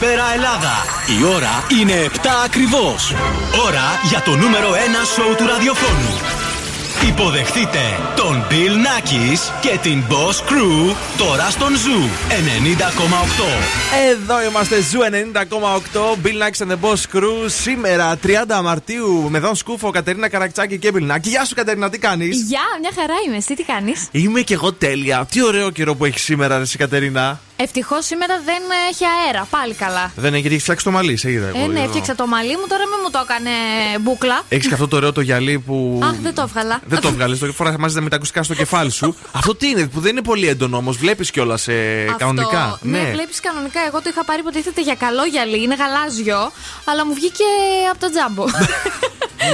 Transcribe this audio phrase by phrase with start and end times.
[0.00, 0.74] Καλησπέρα Ελλάδα.
[1.20, 3.14] Η ώρα είναι 7 ακριβώς.
[3.66, 4.74] Ώρα για το νούμερο 1
[5.14, 6.14] σόου του ραδιοφώνου.
[7.08, 7.78] Υποδεχτείτε
[8.16, 12.40] τον Bill Nakis και την Boss Crew τώρα στον Zoo 90,8.
[14.10, 17.46] Εδώ είμαστε Zoo 90,8 Bill Nakis and the Boss Crew.
[17.46, 21.22] Σήμερα 30 Μαρτίου με Δον Σκούφο, Κατερίνα Καρακτσάκη και Bill Nakis.
[21.22, 23.36] Γεια σου Κατερίνα, τι κάνεις; Γεια, μια χαρά είμαι.
[23.36, 25.26] Εσύ τι κάνεις; Είμαι και εγώ τέλεια.
[25.30, 27.40] Τι ωραίο καιρό που έχεις σήμερα, ρε, εσύ, Κατερίνα.
[27.60, 29.46] Ευτυχώς σήμερα δεν έχει αέρα.
[29.50, 30.12] Πάλι καλά.
[30.16, 31.48] Δεν έχει γιατί φτιάξει το μαλλί, σε είδα.
[31.48, 33.50] Ε, ναι, έφτιαξα το μαλλί μου, τώρα μην μου το έκανε
[34.00, 34.42] μπούκλα.
[34.48, 36.00] Έχεις και αυτό το ωραίο το γυαλί που.
[36.02, 36.80] Αχ, δεν το έβγαλα.
[36.86, 37.38] Δεν το βγάλει.
[37.38, 39.16] Το φοράς μαζί με τα ακουστικά στο κεφάλι σου.
[39.38, 40.96] αυτό τι είναι, που δεν είναι πολύ έντονο όμως.
[40.96, 42.78] Βλέπεις κιόλας ε, Αυτό, κανονικά.
[42.82, 43.80] Ναι, βλέπεις κανονικά.
[43.86, 46.52] Εγώ το είχα πάρει υποτίθεται για καλό γυαλί, είναι γαλάζιο,
[46.84, 47.44] αλλά μου βγήκε
[47.90, 48.44] από το τζάμπο.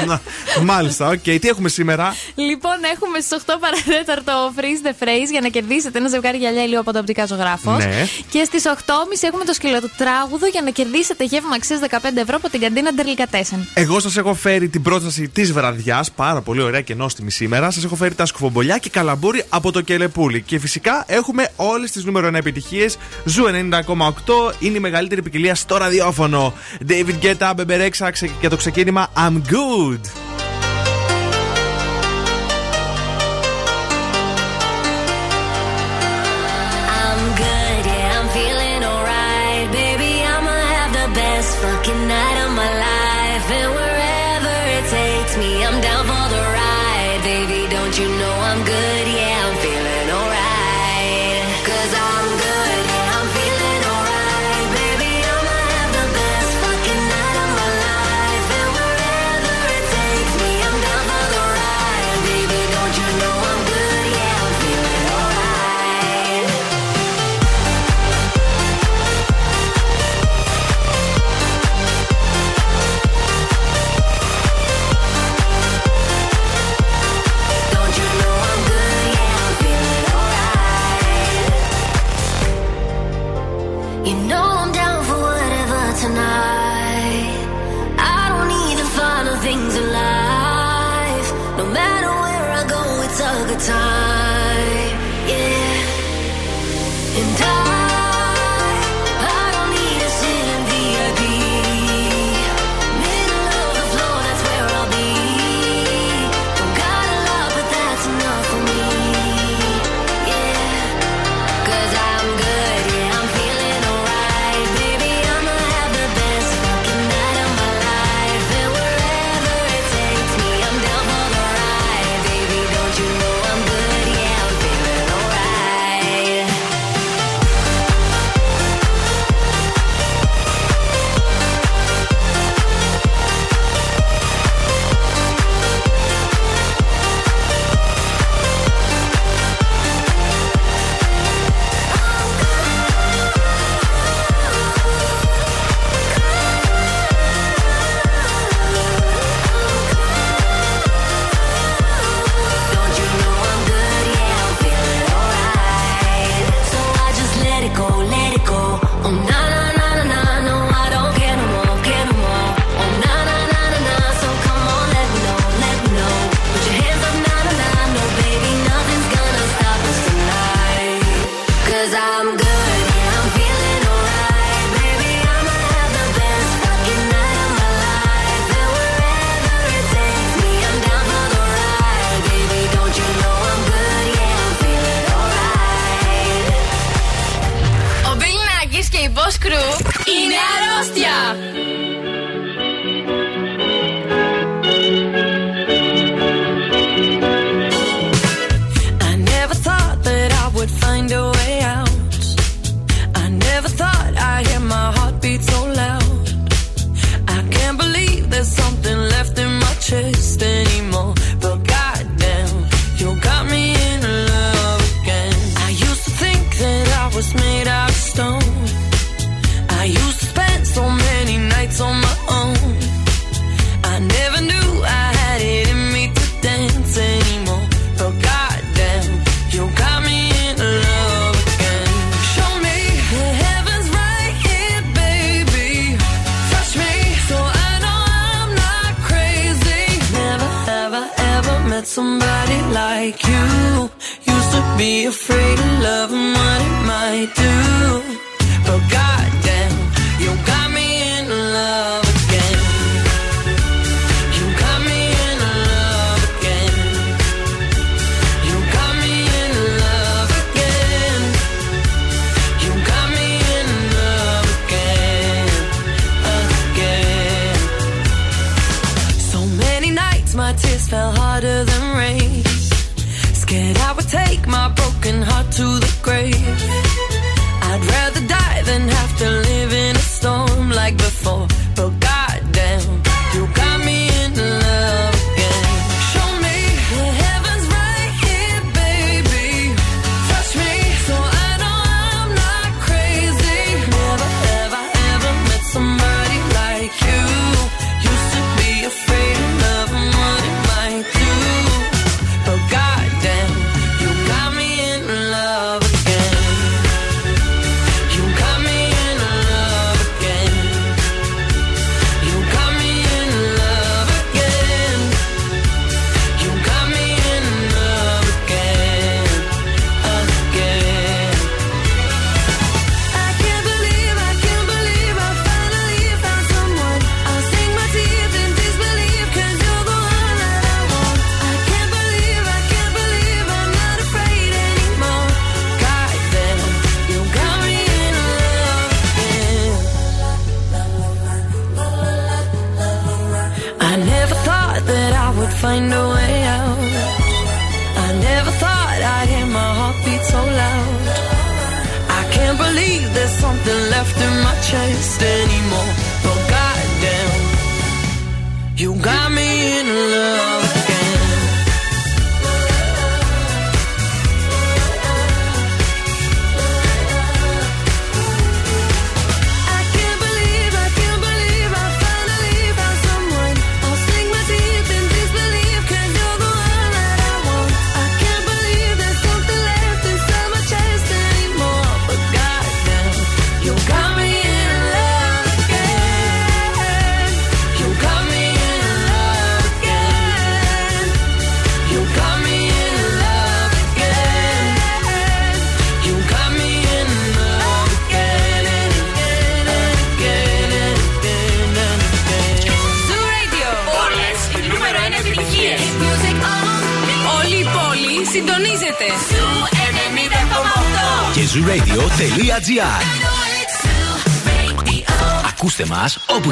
[0.06, 0.20] Να,
[0.62, 1.22] Μάλιστα, οκ.
[1.22, 5.98] Τι έχουμε σήμερα; λοιπόν, έχουμε στις 8 παρά τέταρτο Freeze the Phrase για να κερδίσετε
[5.98, 7.84] ένα ζευγάρι γυαλιά ηλίου από το οπτικά ζωγράφος.
[7.84, 7.93] Ναι.
[8.30, 8.72] Και στις 8.30
[9.20, 13.68] έχουμε το σκυλοτράγουδο για να κερδίσετε γεύμα αξίας 15 ευρώ από την καντίνα Ντερλικατέσεν.
[13.74, 17.70] Εγώ σας έχω φέρει την πρόταση της βραδιάς, πάρα πολύ ωραία και νόστιμη σήμερα.
[17.70, 20.42] Σας έχω φέρει τα σκουφομπολιά και καλαμπούρι από το Κελεπούλι.
[20.42, 22.96] Και φυσικά έχουμε όλες τις νούμερο 1 επιτυχίες.
[23.24, 26.54] Zoo 90,8 είναι η μεγαλύτερη ποικιλία στο ραδιόφωνο.
[26.88, 30.33] David Guetta, Bebe Rexha και το ξεκίνημα I'm good.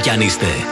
[0.03, 0.72] κι αν είστε.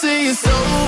[0.00, 0.87] say it's over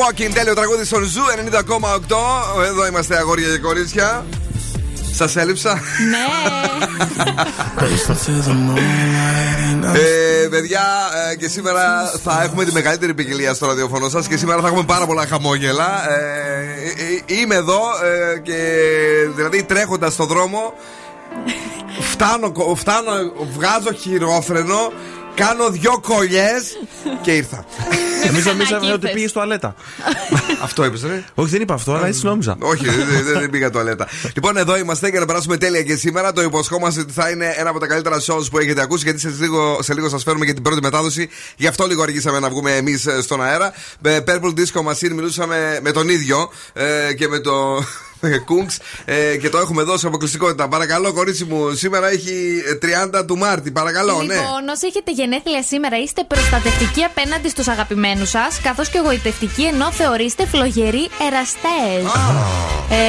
[0.00, 1.22] Walking, τέλειο τραγούδι στον Zoo
[2.60, 2.64] 90,8.
[2.64, 4.26] Εδώ είμαστε αγόρια και κορίτσια.
[5.12, 5.80] Σας έλειψα.
[6.10, 6.24] Ναι.
[9.94, 10.82] Ε, παιδιά,
[11.30, 14.82] ε, και σήμερα θα έχουμε τη μεγαλύτερη ποικιλία στο ραδιόφωνό σας και σήμερα θα έχουμε
[14.82, 16.10] πάρα πολλά χαμόγελα.
[16.10, 18.58] Ε, ε, ε, είμαι εδώ ε, και
[19.34, 20.74] δηλαδή τρέχοντας στον δρόμο
[22.00, 23.12] φτάνω, φτάνω,
[23.56, 24.92] βγάζω χειρόφρενο,
[25.34, 26.78] κάνω δυο κολλιές
[27.22, 27.64] και ήρθα.
[28.24, 28.94] Εμείς νομίζαμε Ανακοίθες.
[28.94, 29.74] ότι πήγες στο αλέτα.
[30.62, 31.24] Αυτό είπες, ρε.
[31.34, 32.56] Όχι, δεν είπα αυτό, αλλά έτσι νόμιζα.
[32.60, 34.08] Όχι, δεν, δεν, δεν πήγα τουαλέτα.
[34.34, 36.32] λοιπόν, εδώ είμαστε για να περάσουμε τέλεια και σήμερα.
[36.32, 39.32] Το υποσχόμαστε ότι θα είναι ένα από τα καλύτερα shows που έχετε ακούσει, γιατί σε
[39.40, 41.28] λίγο, σε λίγο σας φέρουμε και την πρώτη μετάδοση.
[41.56, 43.72] Γι' αυτό λίγο αργήσαμε να βγούμε εμείς στον αέρα.
[44.00, 47.84] Με Purple Disco Machine μιλούσαμε με τον ίδιο ε, και με το.
[48.38, 50.68] Κούγκς ε, και το έχουμε εδώ σε αποκλειστικότητα.
[50.68, 53.70] Παρακαλώ, κορίτσι μου, σήμερα έχει ε, 30 του Μάρτη.
[53.70, 54.34] Παρακαλώ, ναι.
[54.34, 59.92] Λοιπόν, όσοι έχετε γενέθλια σήμερα, είστε προστατευτικοί απέναντι στους αγαπημένους σας, καθώς και εγωιτευτικοί ενώ
[59.92, 62.12] θεωρείστε φλογεροί εραστές.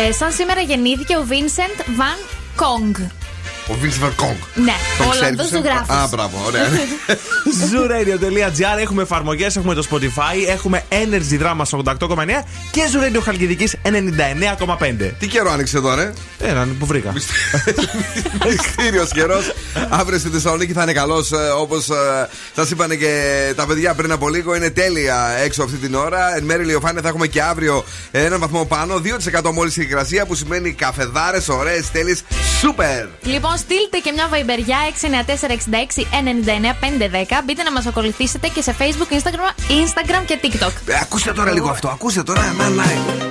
[0.08, 2.20] Ε, σαν σήμερα γεννήθηκε ο Vincent Van
[2.62, 3.25] Kong.
[3.68, 4.36] Ο Vincent Van Gogh.
[4.56, 5.96] Ναι, Το ο ξέρεις, Ολλανδός ε; ζωγράφος.
[5.96, 6.66] Α, μπράβο, ωραία.
[7.70, 15.12] Zooradio.gr έχουμε εφαρμογές, έχουμε το Spotify, έχουμε Energy Drama 88,9 και Zooradio Χαλκιδικής 99,5.
[15.20, 17.14] Τι καιρό άνοιξε εδώ, ρε; Έναν που βρήκα.
[18.46, 19.52] Μυστήριος καιρός.
[19.90, 21.90] Αύριο στη Θεσσαλονίκη θα είναι καλός όπως
[22.56, 24.56] σας είπαν και τα παιδιά πριν από λίγο.
[24.56, 26.36] Είναι τέλεια έξω αυτή την ώρα.
[26.36, 29.02] Εν μέρει ηλιοφάνεια θα έχουμε και αύριο έναν βαθμό πάνω.
[29.42, 32.24] 2% μόλις η υγρασία που σημαίνει καφεδάρες, ωραίες, τέλειες.
[32.60, 33.06] Σούπερ!
[33.22, 35.06] Λοιπόν, στείλτε και μια βαϊμπεριά 694-66-99-510.
[37.46, 40.72] Μπείτε να μας ακολουθήσετε και σε Facebook, Instagram, Instagram και TikTok.
[40.86, 42.54] Ε, ακούστε τώρα λίγο αυτό, ακούστε τώρα.
[42.58, 42.84] Να, να.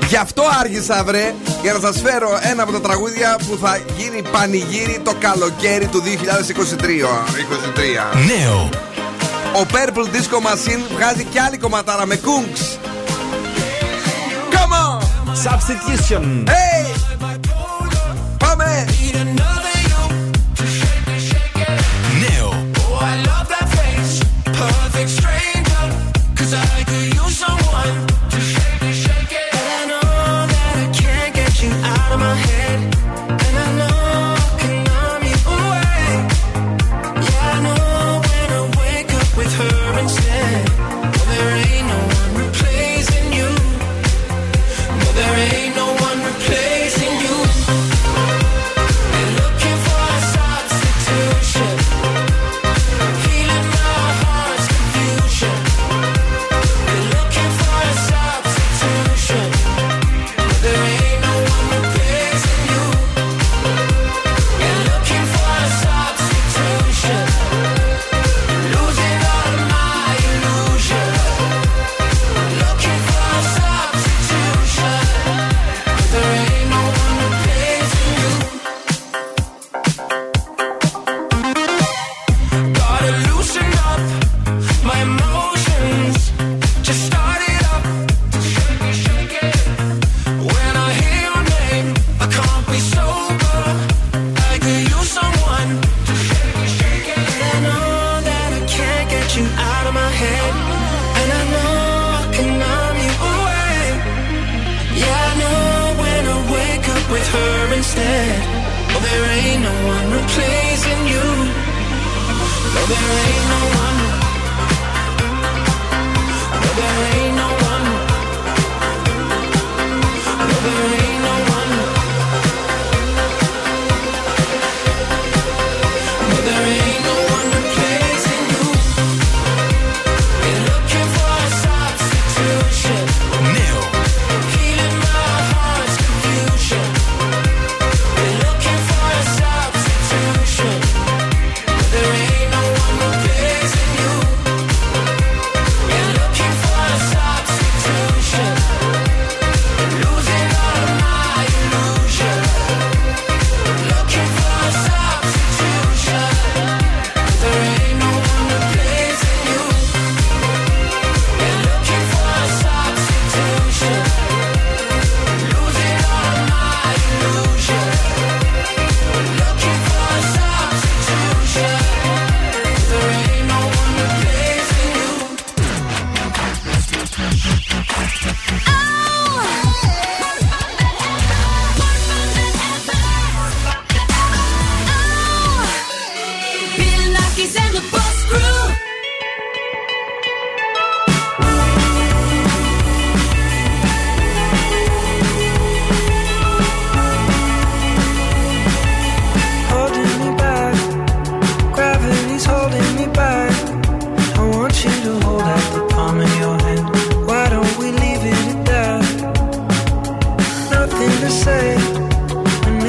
[0.09, 4.23] Γι' αυτό άργησα, βρε, για να σας φέρω ένα από τα τραγούδια που θα γίνει
[4.33, 6.04] πανηγύρι το καλοκαίρι του 2023.
[6.04, 6.07] 23.
[8.26, 8.69] Νέο.
[9.54, 12.78] Ο Purple Disco Machine βγάζει κι άλλη κομματάρα με Kungs.
[14.54, 15.02] Come on!
[15.45, 16.25] Substitution.
[16.47, 17.54] Hey!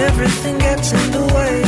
[0.06, 1.65] everything gets in the way.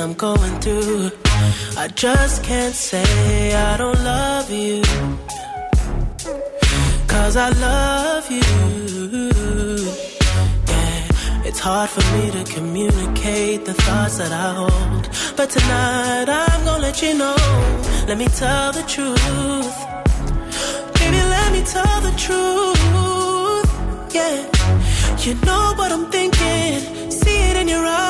[0.00, 1.10] I'm going through.
[1.76, 4.82] I just can't say I don't love you.
[7.06, 8.40] Cause I love you.
[10.72, 15.04] Yeah, it's hard for me to communicate the thoughts that I hold.
[15.36, 17.36] But tonight I'm gonna let you know.
[18.08, 19.76] Let me tell the truth.
[20.98, 23.68] Baby, let me tell the truth.
[24.14, 24.36] Yeah,
[25.24, 27.10] you know what I'm thinking.
[27.10, 28.09] See it in your eyes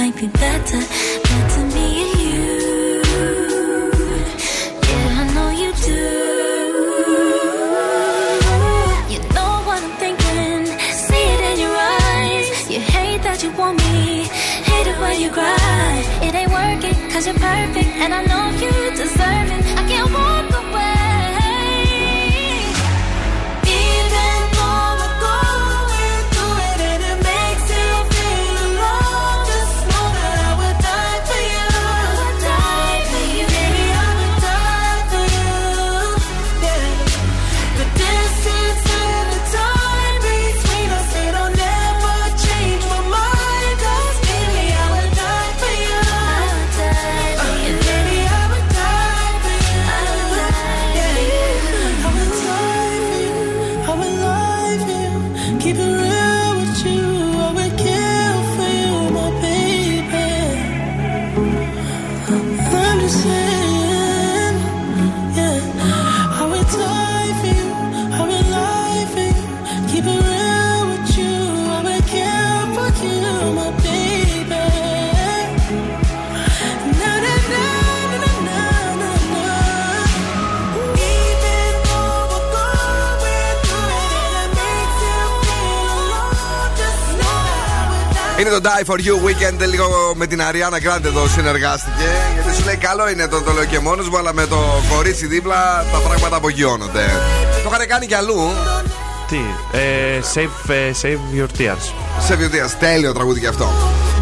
[0.00, 1.29] might be better.
[88.60, 89.68] Το Die for You Weeknd.
[89.68, 92.08] Λίγο με την Ariana Grande εδώ συνεργάστηκε.
[92.34, 95.26] Γιατί σου λέει καλό είναι το, το λέω και μόνος μου, αλλά με το κορίτσι
[95.26, 97.04] δίπλα τα πράγματα απογειώνονται.
[97.62, 98.50] Το είχαν κάνει κι αλλού.
[99.28, 99.40] Τι,
[99.72, 101.92] ε, save, ε, save your tears.
[102.26, 102.70] Save Your Tears.
[102.78, 103.68] Τέλειο τραγούδι και αυτό.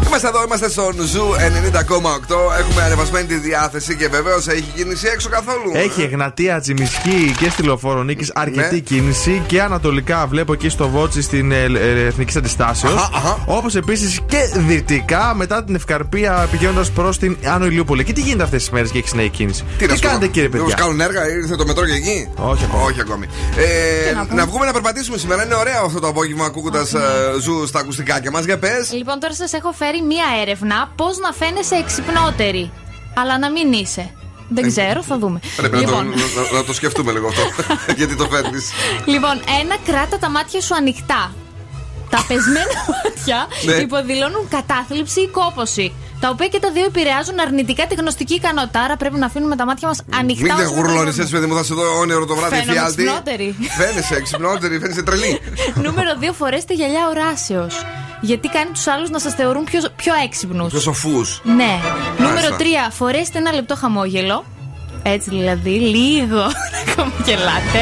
[0.07, 2.59] Είμαστε εδώ, είμαστε στον Zoo 90,8.
[2.59, 5.71] Έχουμε ανεβασμένη τη διάθεση και βεβαίως έχει κίνηση έξω καθόλου.
[5.73, 8.79] Έχει Εγνατία, Τσιμισκή και στη λεωφόρο Νίκης αρκετή Ναι.
[8.79, 12.93] κίνηση και ανατολικά βλέπω εκεί στο Βότσι στην ε, ε, Εθνικής Αντιστάσεως.
[12.93, 13.37] Αχα, αχα.
[13.45, 18.03] Όπως επίσης και δυτικά μετά την Ευκαρπία πηγαίνοντας προς την Άνω Ηλιούπολη.
[18.03, 20.31] Και τι γίνεται αυτές τις μέρες και έχει νέη κίνηση; Τι, να σου κάνετε πω,
[20.31, 20.83] κύριε μήπως παιδιά.
[20.83, 22.83] κάνουν έργα, ήρθε το μετρό και εκεί; Όχι ακόμη.
[22.83, 23.25] Όχι ακόμη.
[23.57, 25.43] Ε, να, βγούμε να περπατήσουμε σήμερα.
[25.45, 26.93] Είναι ωραίο αυτό το απόγευμα ακούγοντας
[27.41, 28.45] ζου στα ακουστικάκια μας.
[28.45, 28.91] Για πες.
[28.91, 32.71] Λοιπόν, τώρα σας έχω φέρει μία έρευνα πώς να φαίνεσαι εξυπνότερη.
[33.15, 34.13] Αλλά να μην είσαι.
[34.49, 35.39] Δεν ξέρω, θα δούμε.
[35.55, 36.07] Πρέπει να, το, λοιπόν,
[36.51, 37.41] να, να το σκεφτούμε λίγο αυτό.
[37.97, 38.71] Γιατί το φέρνεις.
[39.05, 41.33] λοιπόν, ένα, κράτα τα μάτια σου ανοιχτά.
[42.09, 43.73] Τα πεσμένα μάτια Ναι.
[43.73, 45.93] υποδηλώνουν κατάθλιψη ή κόποση.
[46.19, 48.79] Τα οποία και τα δύο επηρεάζουν αρνητικά τη γνωστική ικανότητα.
[48.81, 50.43] Άρα πρέπει να αφήνουμε τα μάτια μας ανοιχτά.
[50.43, 51.21] Μην όσο δεν γουρλώνεις μπορούμε.
[51.21, 53.01] έτσι, παιδί μου, θα σε δω όνειρο το βράδυ Φαίνομαι εφιάλτη.
[53.03, 53.55] εξυπνότερη.
[53.77, 55.39] Φαίνεσαι εξυπνότερη, φαίνεσαι τρελή.
[55.85, 56.33] Νούμερο 2.
[56.37, 57.75] Φορέστε γυαλιά οράσεως.
[58.21, 60.69] Γιατί κάνει τους άλλους να σας θεωρούν πιο, πιο έξυπνους.
[60.71, 61.41] Πιο σοφούς.
[61.43, 61.79] Ναι.
[62.17, 62.49] Νούμερο 3.
[62.49, 62.91] Μάλιστα.
[62.91, 64.45] Φορέστε ένα λεπτό χαμόγελο.
[65.03, 66.41] Έτσι δηλαδή, λίγο
[66.73, 67.81] να χαμογελάτε.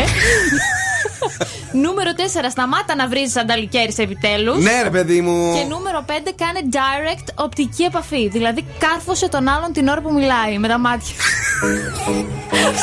[1.72, 2.50] Νούμερο 4.
[2.52, 4.64] Σταμάτα να βρίζεις ανταλικέρι επιτέλους.
[4.64, 5.54] Ναι, ρε παιδί μου.
[5.54, 6.12] Και νούμερο 5.
[6.36, 8.28] Κάνε direct οπτική επαφή.
[8.28, 11.16] Δηλαδή, κάρφωσε τον άλλον την ώρα που μιλάει με τα μάτια.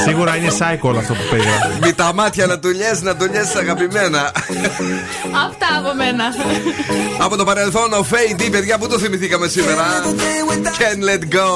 [0.05, 1.79] Σίγουρα είναι psycho όλο αυτό που περιγράφει.
[1.81, 4.33] Με τα μάτια να του λιες, να του λιες αγαπημένα.
[5.47, 6.25] Αυτά από μένα.
[7.19, 9.85] Από το παρελθόν, ο Fade D, παιδιά, πού το θυμηθήκαμε σήμερα.
[10.79, 11.51] Can't let go.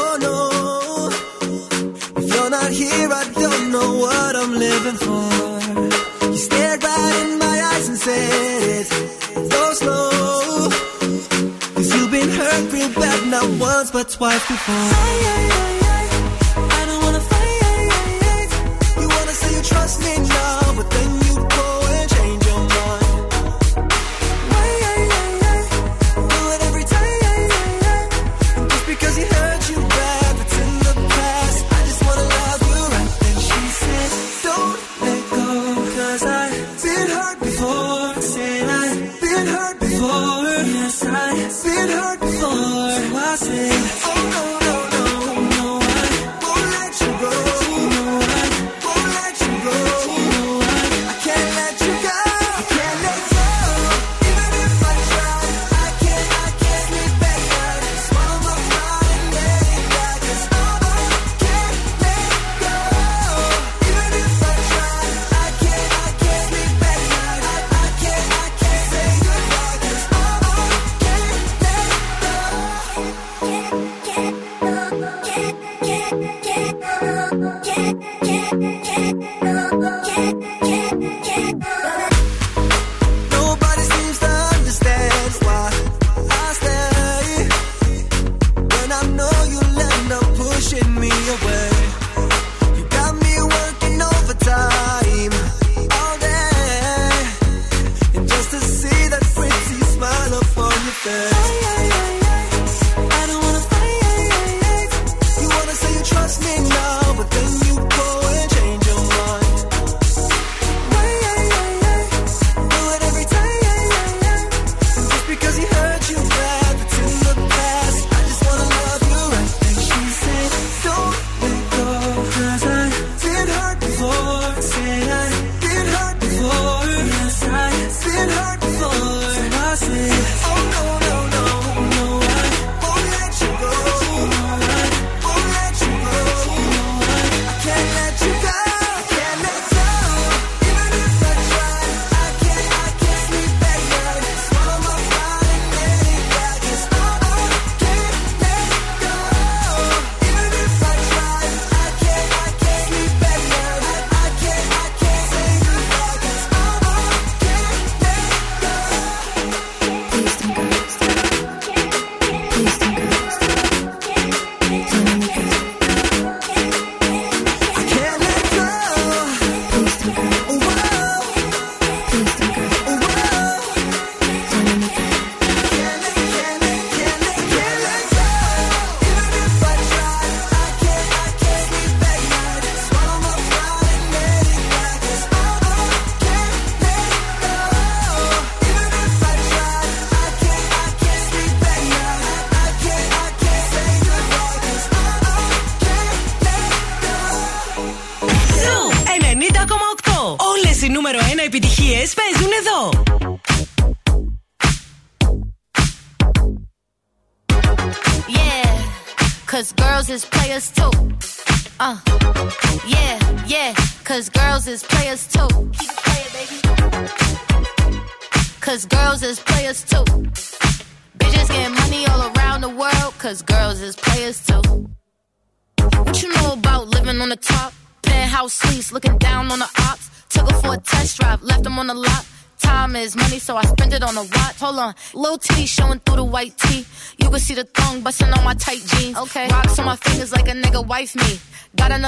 [0.00, 0.36] Oh no.
[2.18, 5.45] If you're not here, I don't know what I'm living for.
[8.06, 8.86] Said.
[9.50, 10.68] Go slow.
[11.74, 14.74] Cause you've been hurt real bad, not once but twice before.
[14.74, 15.85] I
[43.36, 44.05] crossing.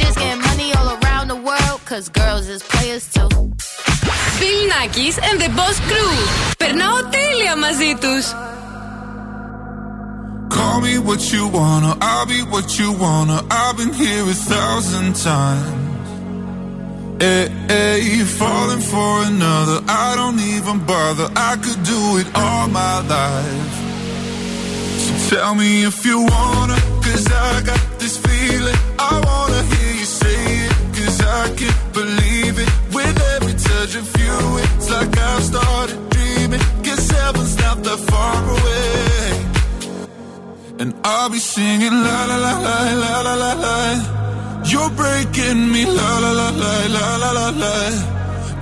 [0.00, 3.28] Bitches getting money all around the world, cause girls is players too.
[4.40, 6.16] Bill Nackis and the Boss Crew.
[6.58, 8.24] Περνάω τέλεια μαζί τους.
[10.56, 13.38] Call me what you wanna, I'll be what you wanna.
[13.50, 15.84] I've been here a thousand times.
[17.20, 21.28] Hey, hey, falling for another, I don't even bother.
[21.50, 23.74] I could do it all my life.
[25.04, 28.78] So tell me if you wanna, cause I got this feeling.
[28.98, 29.49] I wanna
[31.45, 32.69] I can't believe it.
[32.95, 36.61] With every touch of you, it's like I've started dreaming.
[36.85, 39.25] Guess heaven's not that far away.
[40.81, 43.77] And I'll be singing la la la la la la la la.
[44.71, 47.75] You're breaking me la la la la la la la la.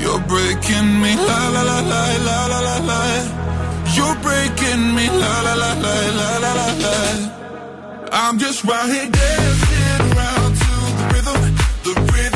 [0.04, 3.02] You're breaking me la la la la la la la la.
[3.96, 6.96] You're breaking me la la la la la la la la.
[8.14, 11.40] I'm just right here dancing around to the rhythm,
[11.84, 12.29] the rhythm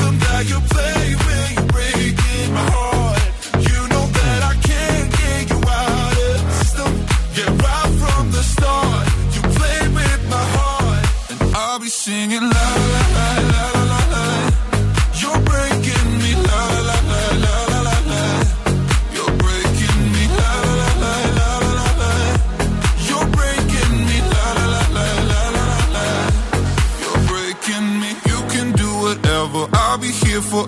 [30.54, 30.68] for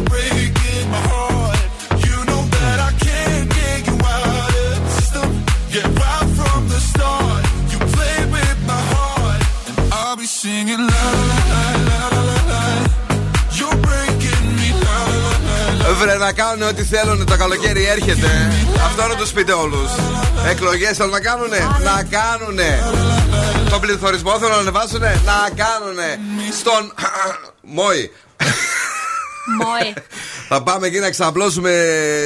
[15.99, 18.27] Βρε να κάνουν ό,τι θέλουν το καλοκαίρι έρχεται.
[18.85, 19.91] Αυτό να τους πείτε όλους.
[20.49, 21.57] Εκλογές θέλουν να κάνουνε.
[21.83, 22.79] Να κάνουνε.
[23.69, 25.21] Τον πληθωρισμό θέλουν να ανεβάσουνε.
[25.25, 26.19] Να κάνουνε.
[26.59, 26.93] Στον.
[27.77, 28.11] Μόη.
[29.63, 29.93] Μόε.
[30.47, 31.71] Θα πάμε εκεί να ξαπλώσουμε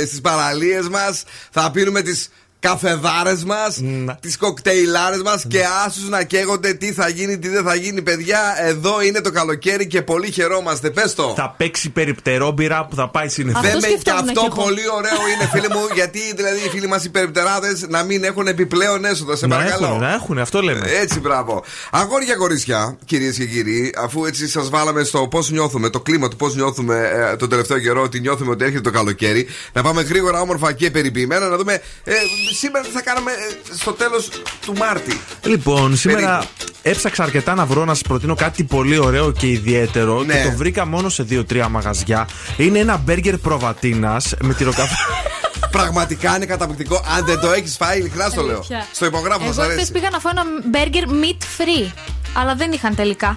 [0.06, 1.23] στις παραλίες μας.
[1.51, 2.30] Θα πίνουμε τις
[2.69, 3.82] καφεδάρες μας,
[4.19, 8.39] τις κοκτέιλάρες μας και άσους να καίγονται τι θα γίνει, τι δεν θα γίνει, παιδιά.
[8.60, 10.89] Εδώ είναι το καλοκαίρι και πολύ χαιρόμαστε.
[10.89, 11.34] Πες το.
[11.36, 13.62] Θα παίξει περιπτερόμπειρα που θα πάει συνεχώ.
[13.62, 17.10] Δεν με και αυτό πολύ ωραίο είναι, φίλοι μου, γιατί δηλαδή οι φίλοι μας οι
[17.10, 19.36] περιπτεράδες να μην έχουν επιπλέον έσοδα.
[19.36, 19.86] Σε Να παρακαλώ.
[19.86, 20.89] έχουν, να έχουν, αυτό λέμε.
[21.01, 21.63] Έτσι, μπράβο.
[21.91, 26.36] Αγόρια κορίτσια, κυρίες και κύριοι, αφού έτσι σας βάλαμε στο πώς νιώθουμε, το κλίμα του
[26.36, 30.41] πώς νιώθουμε ε, τον τελευταίο καιρό, ότι νιώθουμε ότι έρχεται το καλοκαίρι, να πάμε γρήγορα,
[30.41, 31.73] όμορφα και περιποιημένα, να δούμε
[32.04, 32.13] ε,
[32.56, 34.30] σήμερα τι θα κάνουμε ε, στο τέλος
[34.65, 35.20] του Μάρτη.
[35.44, 36.46] Λοιπόν, σήμερα
[36.82, 40.34] έψαξα αρκετά να βρω να σας προτείνω κάτι πολύ ωραίο και ιδιαίτερο Ναι.
[40.34, 42.28] και το βρήκα μόνο σε 2-3 μαγαζιά.
[42.58, 44.96] Είναι ένα μπέργκερ προβατίνας με τυροκαφέ.
[45.72, 47.04] Πραγματικά είναι καταπληκτικό.
[47.18, 48.56] Αν δεν το έχεις φάει, ειλικρινά στο λέω.
[48.56, 48.88] Αλήθεια.
[48.91, 49.91] Στο υπογράφω, θα Εγώ σ' χθες αρέσει.
[49.91, 51.91] πήγα να φάω ένα burger meat free.
[52.38, 53.34] Αλλά δεν είχαν τελικά.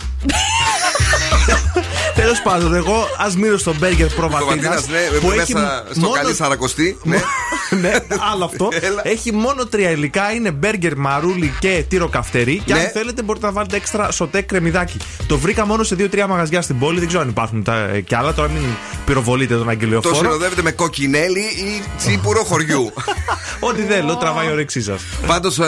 [2.14, 4.38] Τέλος πάντων, εγώ ας μείνω στο μπέργκερ προβατίνα.
[4.46, 5.52] Προβατίνας, ναι, που μέσα έχει
[5.90, 6.98] στο μόνο- καλή σαρακοστή.
[7.02, 7.16] Ναι.
[7.82, 7.92] ναι,
[8.32, 8.68] άλλο αυτό.
[9.14, 10.32] Έχει μόνο τρία υλικά.
[10.32, 12.62] Είναι μπέργκερ, μαρούλι και τύρο καυτερή.
[12.64, 12.80] Και Ναι.
[12.80, 14.96] αν θέλετε, μπορείτε να βάλετε έξτρα σοτέ κρεμμυδάκι.
[15.26, 16.98] Το βρήκα μόνο σε δύο-τρία μαγαζιά στην πόλη.
[16.98, 18.34] Δεν ξέρω αν υπάρχουν τα, ε, κι άλλα.
[18.34, 18.62] Τώρα μην
[19.06, 20.14] πυροβολείτε τον Το αγγελιοφόρο.
[20.14, 22.92] συνοδεύετε με κοκκινέλι ή τσίπουρο χωριού.
[23.68, 25.02] Ό,τι θέλω, τραβάει η όρεξή σας.
[25.26, 25.64] Πάντως, ε,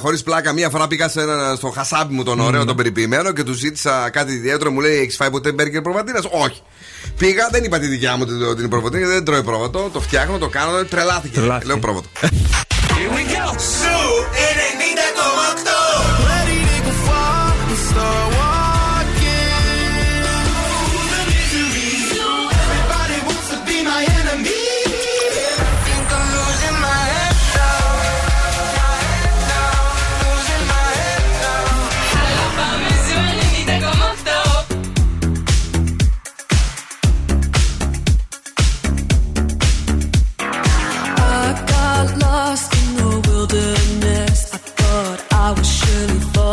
[0.00, 3.42] χωρίς πλάκα, μία φορά πήγα σε ένα, στο χασάπι μου τον ωραίο, τον περιποιημένο και
[3.42, 4.70] του ζήτησα κάτι ιδιαίτερο.
[4.70, 6.22] Μου λέει: Έχεις φάει ποτέ μπέργκερ προβατίνα.
[6.30, 6.62] Όχι.
[7.18, 9.90] Πήγα, δεν είπα τη δικιά μου την, την προβατίνα, γιατί δεν τρώει πρόβατο.
[9.92, 11.34] Το φτιάχνω, το κάνω, τρελάθηκε.
[11.38, 11.66] Τρελάθηκε.
[11.66, 12.08] Λέω πρόβατο.
[13.58, 15.85] Σου 90,8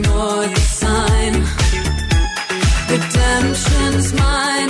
[0.00, 1.34] Ignore the sign.
[2.88, 4.69] Redemption's mine.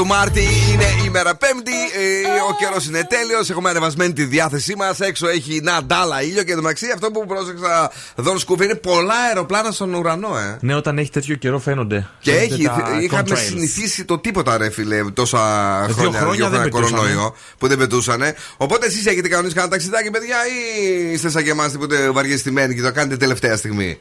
[0.00, 1.72] Του Μάρτη είναι ημέρα Πέμπτη.
[1.72, 3.50] ε, ο καιρός είναι τέλειος.
[3.50, 5.00] Έχουμε ανεβασμένη τη διάθεσή μας.
[5.00, 9.70] Έξω έχει να ντάλα ήλιο και εντωμεταξύ αυτό που πρόσεξα εδώ σκούφι είναι πολλά αεροπλάνα
[9.70, 10.58] στον ουρανό, ε.
[10.60, 12.08] Ναι, όταν έχει τέτοιο καιρό φαίνονται.
[12.20, 13.38] Και Φαίνονται έχει, τα είχαμε contrails.
[13.46, 15.38] συνηθίσει το τίποτα, ρε φίλε, τόσα
[15.86, 16.90] δύο χρόνια, χρόνια δεν πετούσανε.
[16.90, 18.34] κορονοϊό που δεν πετούσανε.
[18.56, 22.82] Οπότε εσείς έχετε κανονίσει κανένα ταξιδάκι, παιδιά, ή είστε σαν και εμάς τίποτε βαριεστημένοι και
[22.82, 24.00] το κάνετε τελευταία στιγμή;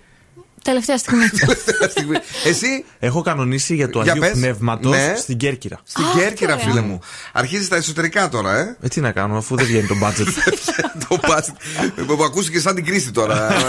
[0.64, 1.30] Τελευταία στιγμή.
[1.39, 2.16] τελευταία στιγμή.
[2.45, 4.32] Εσύ; Έχω κανονίσει για το Για Αγίου πες.
[4.34, 5.16] Πνεύματος Ναι.
[5.18, 5.80] στην Κέρκυρα.
[5.84, 6.99] στην Κέρκυρα, φίλε μου.
[7.34, 8.78] Αρχίζει τα εσωτερικά τώρα, ε.
[8.82, 10.26] Ε, τι να κάνω, αφού δεν βγαίνει το budget.
[11.10, 12.05] το budget.
[12.16, 13.53] Που ακούστηκε σαν την κρίση τώρα.
[13.53, 13.60] Ε,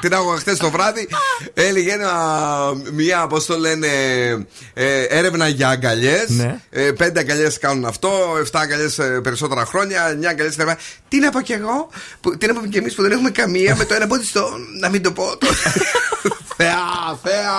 [0.00, 1.08] Την άκουγα χθες το βράδυ.
[1.54, 2.12] Έλεγε ένα,
[2.92, 3.86] μια, πώς το λένε,
[4.74, 6.28] ε, έρευνα για αγκαλιές.
[6.28, 6.58] Ναι.
[6.96, 10.56] Πέντε αγκαλιές κάνουν αυτό, εφτά αγκαλιές περισσότερα χρόνια, εννιά αγκαλιές.
[11.08, 11.88] Τι να πω κι εγώ,
[12.20, 14.48] που, τι να πούμε κι εμείς που δεν έχουμε καμία με το ένα πόδι στο.
[14.80, 15.24] Να μην το πω.
[16.22, 16.36] Το...
[16.56, 17.56] θεά, θεά!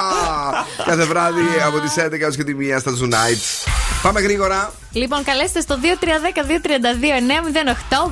[0.85, 3.67] Κάθε βράδυ από τις 11 έως και τη 1 στα Zunites.
[4.01, 4.73] Πάμε γρήγορα.
[4.91, 5.87] Λοιπόν, καλέστε στο 2310-232-908.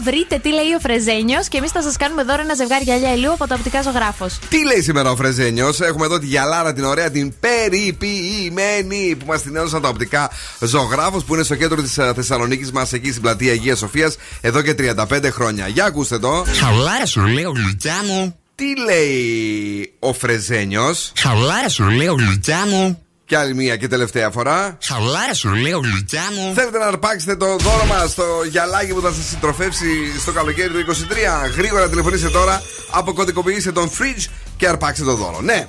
[0.03, 3.31] Βρείτε τι λέει ο Φρεζένιος και εμείς θα σας κάνουμε δώρο ένα ζευγάρι γυαλιά ηλίου
[3.31, 4.39] από τα οπτικά ζωγράφος.
[4.49, 9.41] Τι λέει σήμερα ο Φρεζένιος, Έχουμε εδώ τη γυαλάρα την ωραία, την περιποιημένη που μας
[9.41, 13.51] την έδωσαν τα οπτικά ζωγράφος που είναι στο κέντρο της Θεσσαλονίκης μας, εκεί στην πλατεία
[13.51, 15.67] Αγίας Σοφίας, εδώ και 35 χρόνια.
[15.67, 16.45] Για ακούστε το.
[16.59, 18.39] Χαλάρα σου λέω γλυκιά μου.
[18.55, 22.99] Τι λέει ο Φρεζένιος; Χαλάρα σου λέω γλυκιά μου.
[23.25, 24.77] Και άλλη μία και τελευταία φορά.
[24.83, 26.53] Χαλάρα σου λέω γλυκιά μου.
[26.53, 30.79] Θέλετε να αρπάξετε το δώρο μας, το γυαλάκι που θα σας συντροφεύσει στο καλοκαίρι του
[30.79, 31.49] 23.
[31.57, 34.25] Γρήγορα τηλεφωνήστε τώρα, αποκωδικοποιήστε τον fridge
[34.57, 35.41] και αρπάξτε το δώρο.
[35.41, 35.65] Ναι.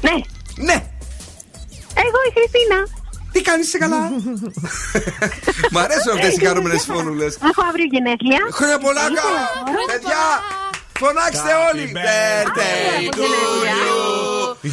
[0.00, 0.10] Ναι.
[0.56, 0.72] Ναι.
[1.94, 2.78] Εγώ η Χριστίνα.
[3.32, 3.96] Τι κάνεις, είσαι καλά;
[5.72, 7.24] Μ' αρέσουν αυτές οι χαρούμενε φωνούλε.
[7.24, 8.40] Έχω αύριο γενέθλια.
[8.58, 9.46] Χρόνια πολλά, Ήθελα καλά.
[9.66, 9.86] τώρα.
[9.92, 10.22] Παιδιά,
[10.98, 11.92] φωνάξτε όλοι.
[11.94, 13.28] Birthday to
[13.76, 13.98] you.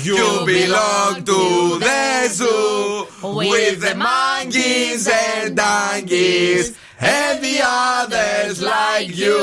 [0.07, 0.23] You
[0.55, 1.39] belong to
[1.85, 2.03] the
[2.37, 3.07] zoo
[3.41, 6.65] with the monkeys and donkeys
[7.17, 7.55] and the
[7.95, 9.39] others like you.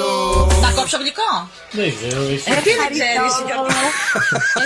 [0.60, 1.48] Να κόψω γλυκό.
[1.70, 2.50] Δεν ξέρω, εσύ.
[2.52, 3.32] Ε, τι δεν ξέρεις,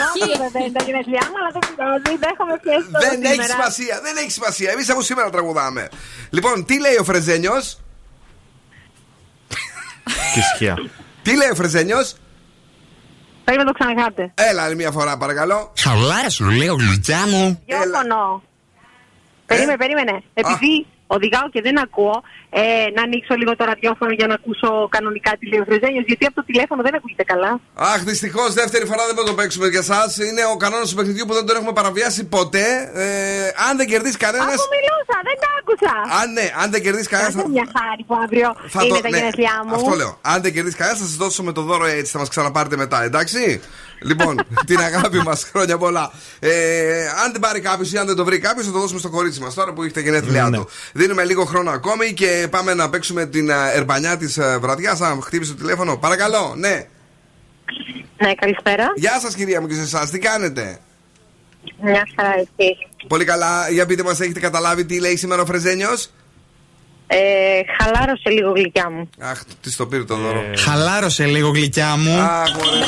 [0.09, 2.17] Αύριο βέβαια είναι τα γενέθλιά μου, αλλά δεν πειράζει.
[2.25, 3.53] Δέχομαι πιέσει τώρα Δεν έχει σήμερα.
[3.53, 4.71] σημασία, δεν έχει σημασία.
[4.71, 5.89] Εμείς από σήμερα τραγουδάμε.
[6.31, 7.79] Λοιπόν, τι λέει ο Φρεζένιος;
[10.35, 10.75] και ησυχία.
[11.27, 12.15] Τι λέει ο Φρεζένιος;
[13.45, 14.33] Πρέπει να το ξανακάτε.
[14.35, 15.73] Έλα άλλη μια φορά παρακαλώ.
[15.79, 17.63] Χαλάρα σου λέω γλυκιά μου.
[17.67, 18.43] Γιώργο.
[19.47, 20.23] Περίμενε, περίμενε.
[20.35, 22.17] Επειδή οδηγάω και δεν ακούω,
[22.51, 22.63] ε,
[22.97, 26.35] να ανοίξω λίγο το ραδιόφωνο για να ακούσω κανονικά τι λέει ο Φρεζένιος, γιατί από
[26.41, 27.61] το τηλέφωνο δεν ακούγεται καλά.
[27.75, 30.01] Αχ, δυστυχώς δεύτερη φορά δεν μπορούμε να το παίξουμε για εσά.
[30.29, 32.67] Είναι ο κανόνας του παιχνιδιού που δεν τον έχουμε παραβιάσει ποτέ.
[32.95, 33.07] Ε,
[33.67, 34.45] αν δεν κερδίσει κανένα.
[34.45, 35.95] Αφού μιλούσα, δεν τα άκουσα.
[36.21, 37.35] Αν ναι, αν δεν κερδίσει κανένας.
[37.35, 38.49] Θα μια χάρη που αύριο
[38.85, 39.75] είναι τα ναι, γενέθλιά μου.
[39.75, 40.13] Αυτό λέω.
[40.33, 43.03] Αν δεν κερδίσει κανένας, θα σας δώσω με το δώρο έτσι, θα μας ξαναπάρετε μετά,
[43.03, 43.61] εντάξει;
[44.01, 46.13] Λοιπόν, την αγάπη μας, χρόνια πολλά.
[46.39, 49.11] Ε, αν δεν πάρει κάποιος ή αν δεν το βρει κάποιος, θα το δώσουμε στο
[49.11, 50.57] κορίτσι μας τώρα που έχει τα γενέθλιά Ναι.
[50.57, 50.69] του.
[50.93, 55.01] Δίνουμε λίγο χρόνο ακόμη και πάμε να παίξουμε την α, ερμπανιά της βραδιάς.
[55.01, 56.87] Αν χτύπησε το τηλέφωνο, παρακαλώ, ναι.
[58.19, 58.93] Ναι, καλησπέρα.
[58.95, 60.79] Γεια σας, κυρία μου και σε εσάς, τι κάνετε;
[61.83, 62.77] Μια χαρά εσύ.
[63.09, 66.11] Πολύ καλά, για πείτε μας, έχετε καταλάβει τι λέει σήμερα ο Φρεζένιος;
[67.07, 67.17] Ε,
[67.79, 69.09] χαλάρωσε λίγο γλυκιά μου.
[69.19, 70.43] Αχ, τι το πήρε το δώρο.
[70.57, 72.19] Χαλάρωσε λίγο γλυκιά μου.
[72.21, 72.81] Αχ, ωραία.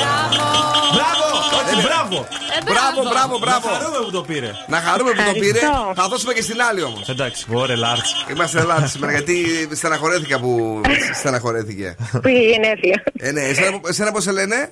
[0.95, 1.27] Μπράβο!
[1.59, 2.27] Όχι, μπράβο!
[2.65, 3.69] Μπράβο, μπράβο, μπράβο.
[3.69, 4.51] Να χαρούμε που το πήρε.
[4.69, 5.59] Να χαρούμε που το πήρε.
[5.59, 5.93] Ευχαριστώ.
[5.95, 7.09] Θα δώσουμε και στην άλλη όμως.
[7.09, 8.27] Εντάξει, ωραία, λάρτς.
[8.31, 10.81] Είμαστε Ελλάδα σήμερα γιατί στεναχωρέθηκα που
[11.15, 11.97] στεναχωρέθηκε.
[12.23, 13.03] Που είχε γενέθλια.
[13.19, 14.71] Ε, ναι, εσένα, εσένα πώς σε λένε;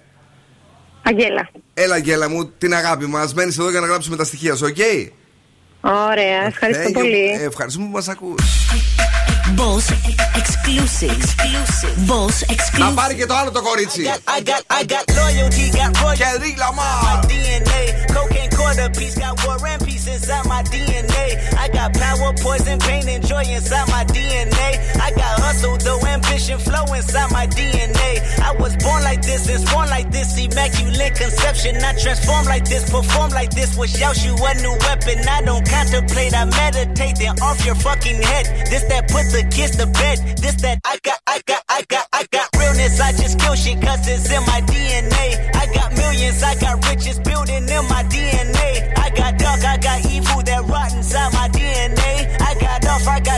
[1.02, 1.48] Αγγέλα.
[1.74, 3.34] Έλα, Αγγέλα μου, την αγάπη μας.
[3.34, 4.76] Μένεις εδώ για να γράψουμε τα στοιχεία σου, οκ;
[5.80, 6.92] Ωραία, ευχαριστώ Thank you.
[6.92, 7.36] πολύ.
[7.40, 8.42] Ε, ευχαριστούμε που μας ακούς
[9.54, 9.90] Boss
[10.34, 11.12] exclusive.
[11.12, 11.94] exclusive.
[12.06, 12.78] Boss exclusive.
[12.78, 14.02] Να πάρει και το άλλο το κορίτσι.
[14.04, 16.22] I got, I got loyalty, got royalty.
[16.22, 17.02] Kendrick Lamar.
[17.04, 17.80] My DNA,
[18.14, 18.35] cocaine
[18.66, 21.54] quarter piece, got war and peace inside my DNA.
[21.54, 24.70] I got power, poison, pain, and joy inside my DNA.
[25.00, 28.10] I got hustle, though ambition, flow inside my DNA.
[28.42, 31.76] I was born like this and born like this, immaculate conception.
[31.76, 35.18] I transform like this, perform like this, wish out you a new weapon.
[35.28, 38.66] I don't contemplate, I meditate, then off your fucking head.
[38.66, 40.18] This that put the kids to bed.
[40.42, 43.00] This that I got, I got, I got, I got realness.
[43.00, 45.54] I just kill shit cause it's in my DNA.
[45.54, 48.55] I got millions, I got riches building in my DNA.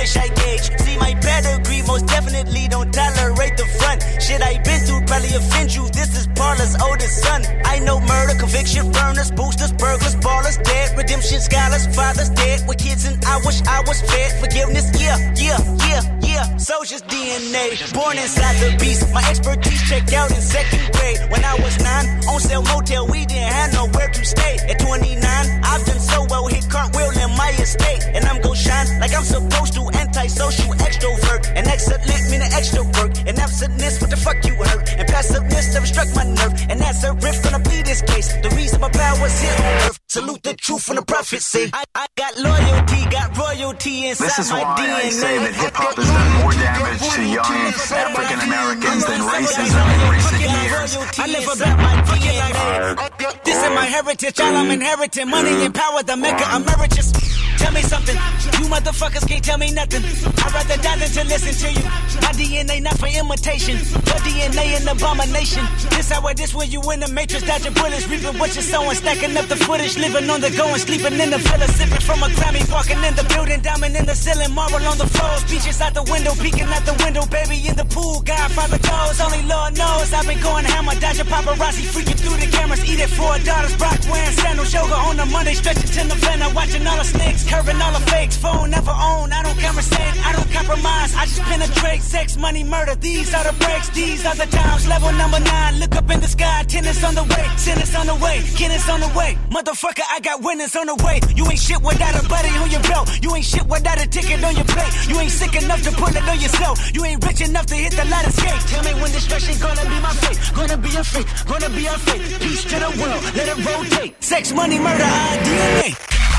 [0.00, 0.80] jellyfish I gauge.
[0.80, 4.02] See my pedigree, most definitely don't tolerate the front.
[4.22, 5.88] Shit I been through probably offend you.
[5.90, 7.44] This is Paula's oldest son.
[7.64, 13.04] I know murder, conviction, burners, boosters, burglars, ballers, dead, redemption, scholars, fathers dead with kids,
[13.04, 14.86] and I wish I was fed forgiveness.
[14.98, 16.56] Yeah, yeah, yeah, yeah.
[16.56, 19.12] Soldier's DNA, born inside the beast.
[19.12, 21.18] My expertise checked out in second grade.
[21.30, 24.58] When I was nine, on sale motel, we didn't have nowhere to stay.
[24.68, 25.20] At 29,
[25.64, 26.39] I've done so well,
[26.80, 29.82] cartwheel in my estate, and I'm gon' shine like I'm supposed to.
[30.04, 35.06] Antisocial extrovert, and excellent meaning extra work, and absentness, what the fuck you hurt, and
[35.08, 38.28] passiveness never struck my nerve, and that's a riff gonna be this case.
[38.44, 39.98] The reason my power's here on earth.
[40.08, 41.70] Salute the truth and the prophecy.
[41.72, 45.06] I, I got loyalty, got royalty inside This is my why DNA.
[45.06, 47.56] I say that hip hop has done more damage to young
[48.04, 50.90] African Americans than racism in recent years.
[51.18, 53.44] I live about my DNA.
[53.44, 55.28] This is my heritage, all I'm inheriting.
[55.28, 57.39] Money and power, the mecca marriages.
[57.60, 58.16] Tell me something,
[58.56, 60.00] you motherfuckers can't tell me nothing.
[60.00, 61.84] I'd rather die than to listen to you.
[62.24, 65.68] My DNA not for imitation, your DNA an abomination.
[65.92, 69.36] This how this when you in the matrix, dodging bullets, reaping what you're sowing, stacking
[69.36, 72.32] up the footage, living on the go and sleeping in the villa, sipping from a
[72.32, 75.92] Grammy, walking in the building, diamond in the ceiling, marble on the floors, beaches out
[75.92, 80.08] the window, peeking out the window, baby in the pool, Godfather goes, only Lord knows
[80.16, 84.32] I've been going hammer, dodging paparazzi, freaking through the cameras, eating four daughters, Brock wearing
[84.40, 88.04] sandals, yoga on a Monday, stretching to November, watching all the snakes, curving all the
[88.06, 92.62] fakes, phone never own, I don't conversate, I don't compromise, I just penetrate, sex, money,
[92.62, 96.20] murder, these are the breaks, these are the times, level number nine, look up in
[96.20, 100.06] the sky, tennis on the way, tennis on the way, tennis on the way, motherfucker,
[100.14, 103.10] I got winners on the way, you ain't shit without a buddy on your belt,
[103.20, 106.14] you ain't shit without a ticket on your plate, you ain't sick enough to put
[106.14, 109.10] it on yourself, you ain't rich enough to hit the ladder skate, tell me when
[109.10, 112.78] destruction gonna be my fate, gonna be a fate, gonna be a fate, peace to
[112.78, 116.29] the world, let it rotate, sex, money, murder, our DNA.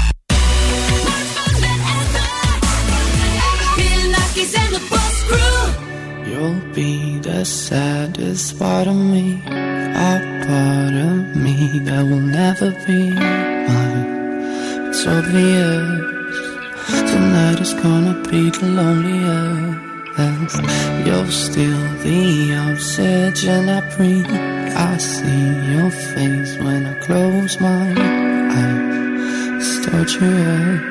[4.41, 6.31] And the Boss Crew.
[6.31, 10.17] You'll be the saddest part of me, a
[10.47, 14.89] part of me that will never be mine.
[14.89, 16.11] It's obvious
[17.11, 20.57] tonight is gonna be the loneliest.
[21.05, 24.25] You're still the oxygen I breathe.
[24.75, 28.91] I see your face when I close my eyes.
[30.21, 30.90] Head.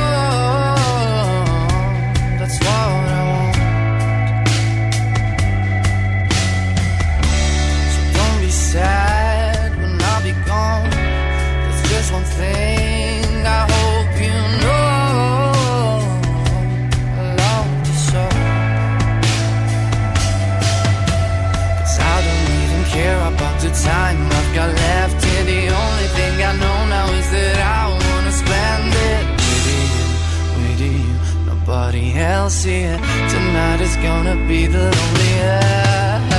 [32.41, 32.97] Else here.
[33.29, 36.30] Tonight is gonna be the loneliest.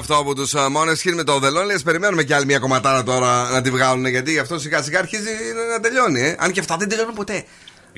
[0.00, 1.84] Αυτό από τους Måneskin με το The Loneliest.
[1.84, 5.30] Περιμένουμε κι άλλη μια κομματάρα τώρα να τη βγάλουν γιατί αυτό σιγά σιγά αρχίζει
[5.72, 6.20] να τελειώνει.
[6.20, 6.36] Ε.
[6.38, 7.44] Αν και αυτά δεν τελειώνουν ποτέ.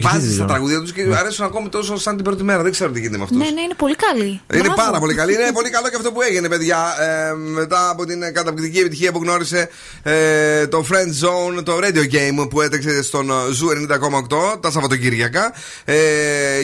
[0.01, 2.63] Βάζεις τα τραγούδια τους και αρέσουν ακόμη τόσο σαν την πρώτη μέρα.
[2.63, 3.39] Δεν ξέρω τι γίνεται με αυτούς.
[3.39, 4.41] Ναι, ναι, είναι πολύ καλή.
[4.53, 4.75] Είναι Μπράβο.
[4.75, 5.33] πάρα πολύ καλή.
[5.35, 6.79] Είναι πολύ καλό και αυτό που έγινε, παιδιά.
[7.01, 9.69] Ε, μετά από την καταπληκτική επιτυχία που γνώρισε
[10.03, 15.53] ε, το Friend Zone, το radio game που έτρεξε στον Zoo 90,8 τα Σαββατοκύριακα.
[15.85, 15.95] Ε,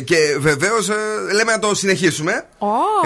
[0.05, 0.89] και βεβαίως
[1.35, 2.47] λέμε να το συνεχίσουμε.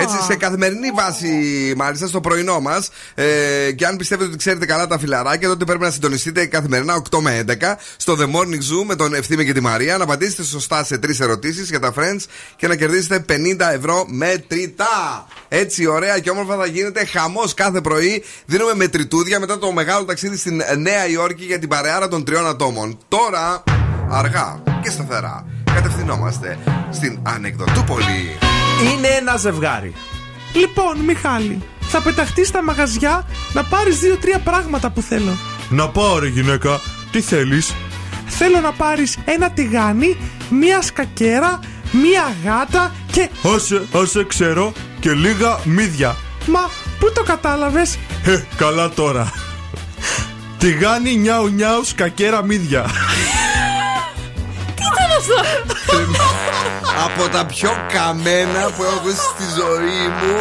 [0.01, 1.29] Έτσι, σε καθημερινή βάση,
[1.77, 2.91] μάλιστα, στο πρωινό μας.
[3.15, 7.19] Ε, και αν πιστεύετε ότι ξέρετε καλά τα φιλαράκια, τότε πρέπει να συντονιστείτε καθημερινά 8
[7.21, 7.53] με 11
[7.97, 9.97] στο The Morning Zoo με τον Ευθύμη και τη Μαρία.
[9.97, 12.25] Να απαντήσετε σωστά σε τρεις ερωτήσεις για τα Friends
[12.57, 15.27] και να κερδίσετε 50 ευρώ μετρητά.
[15.49, 18.25] Έτσι, ωραία και όμορφα θα γίνεται χαμός κάθε πρωί.
[18.47, 22.99] Δίνουμε μετρητούδια μετά το μεγάλο ταξίδι στην Νέα Υόρκη για την παρεάρα των τριών ατόμων.
[23.09, 23.63] Τώρα,
[24.11, 26.59] αργά και σταθερά, κατευθυνόμαστε
[26.91, 28.39] στην Ανεκδοτούπολη.
[28.93, 29.95] Είναι ένα ζευγάρι.
[30.55, 35.37] Λοιπόν, Μιχάλη, θα πεταχτείς στα μαγαζιά να πάρεις δύο-τρία πράγματα που θέλω.
[35.69, 36.81] Να πάρει, γυναίκα,
[37.13, 37.75] τι θέλεις;
[38.27, 40.17] Θέλω να πάρεις ένα τηγάνι,
[40.51, 41.61] μία σκακέρα,
[41.93, 43.29] μία γάτα και.
[43.55, 46.17] Άσε, άσε, ξέρω, και λίγα μύδια.
[46.47, 46.71] Μα
[47.03, 49.33] Πού το κατάλαβες; Ε, καλά τώρα.
[50.59, 52.83] Τηγάνι νιάου νιάου σκακέρα μύδια.
[54.75, 55.35] Τι ήταν αυτό;
[57.05, 60.35] Από τα πιο καμένα που έχω ακούσει στη ζωή μου.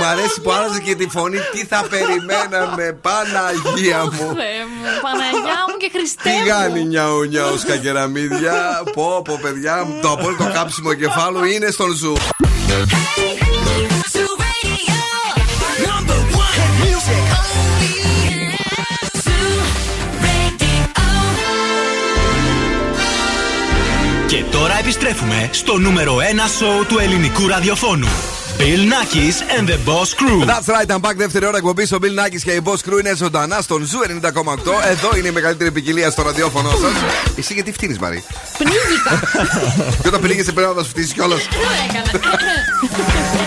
[0.00, 1.38] Μ' αρέσει που άλλαζε και τη φωνή.
[1.52, 4.26] Τι θα περιμέναμε, Παναγία μου.
[4.40, 6.46] Θεέ μου, Παναγιά μου και Χριστέ Τι μου.
[6.48, 8.82] κάνει νιάου νιάου σκακεραμίδια.
[8.94, 12.16] Πω πω παιδιά, το απόλυτο κάψιμο κεφάλου είναι στον ζου.
[24.26, 26.20] Και τώρα επιστρέφουμε στο νούμερο 1
[26.58, 28.08] σόου του ελληνικού ραδιοφώνου.
[28.58, 30.44] Bill Nakis and the Boss Crew.
[30.44, 31.16] That's right, I'm back.
[31.16, 31.82] Δεύτερη ώρα εκπομπή.
[31.82, 34.06] Ο Bill Nakis και η Boss Crew είναι ζωντανά στον Zoo 90,8.
[34.90, 36.92] Εδώ είναι η μεγαλύτερη ποικιλία στο ραδιόφωνο σας.
[37.36, 38.24] Εσύ γιατί φτύνεις, Μαρή;
[38.58, 39.20] Πνίγηκα.
[40.02, 41.40] Και όταν πνίγεσαι πρέπει να τα φτύσεις κιόλας.
[41.40, 41.56] Τι
[41.88, 42.38] έκανα.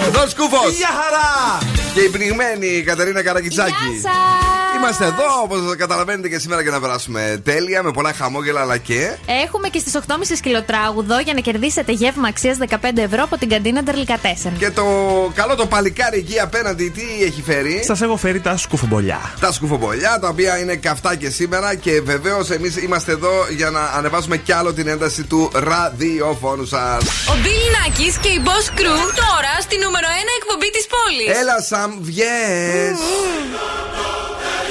[0.07, 0.71] Εδώ σκούφος!
[0.77, 1.57] Γεια χαρά!
[1.93, 3.71] Και η πνιγμένη Κατερίνα Καρακιτσάκη.
[3.71, 4.70] Γεια σας.
[4.81, 9.11] Είμαστε εδώ, όπως καταλαβαίνετε και σήμερα για να περάσουμε τέλεια, με πολλά χαμόγελα αλλά και.
[9.43, 10.01] Έχουμε και στις 8.30
[10.35, 14.57] σκυλοτράγουδο για να κερδίσετε γεύμα αξίας 15 ευρώ από την καντίνα Ντερλικατέσεν.
[14.57, 14.85] Και το
[15.33, 19.33] καλό το παλικάρι εκεί απέναντι, τι έχει φέρει; Σας έχω φέρει τα σκουφομπολιά.
[19.39, 21.75] Τα σκουφομπολιά, τα οποία είναι καυτά και σήμερα.
[21.75, 27.03] Και βεβαίως εμείς είμαστε εδώ για να ανεβάσουμε κι άλλο την ένταση του ραδιοφώνου σας.
[27.03, 31.39] Ο Bill Nackis και η Boss Crew τώρα στη νούμερο 1 εκπομπή της πόλης.
[31.41, 32.99] Έλα, Σαμ, βγες.
[32.99, 34.70] Lucky,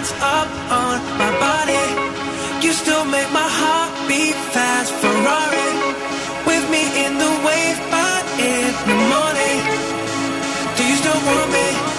[0.00, 2.66] hands up on my body.
[2.66, 5.70] You still make my heart beat fast, Ferrari.
[6.46, 9.60] With me in the wave, but in the morning.
[10.76, 11.89] Do you still want me?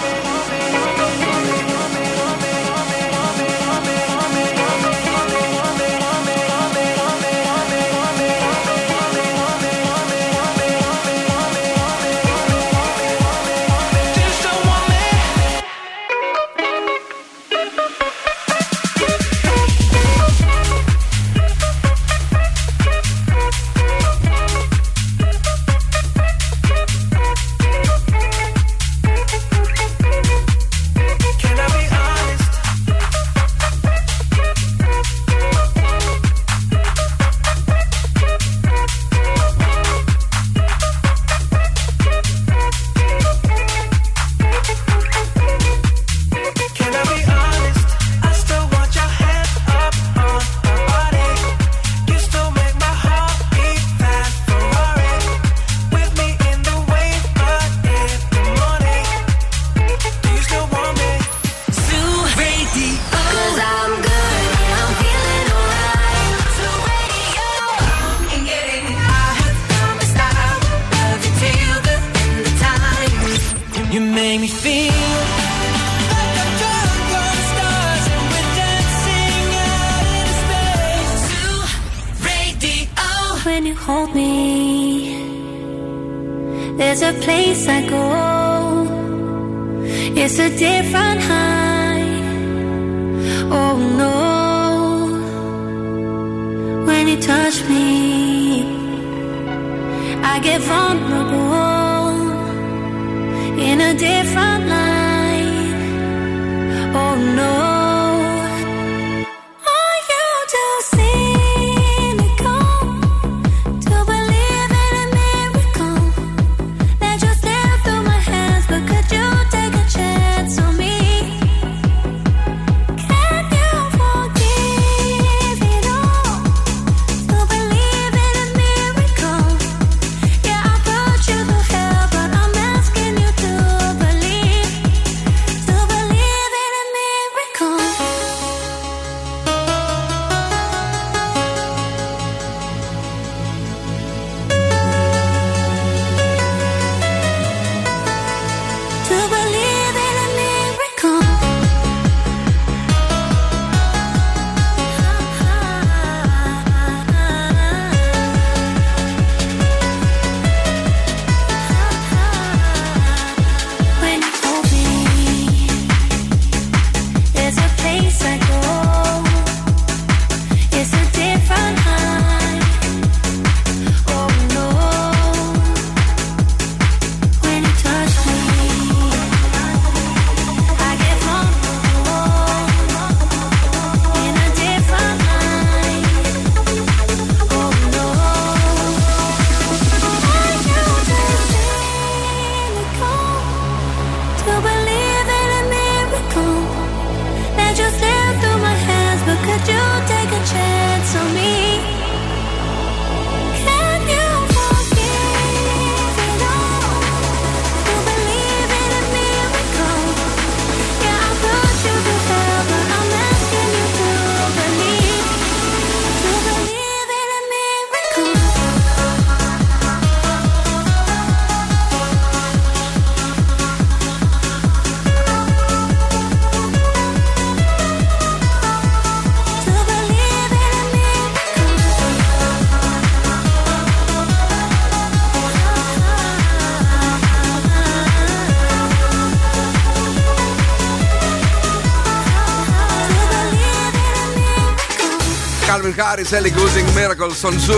[246.22, 247.74] Calvin Harris, Ellie Goulding, Miracle στον Zoo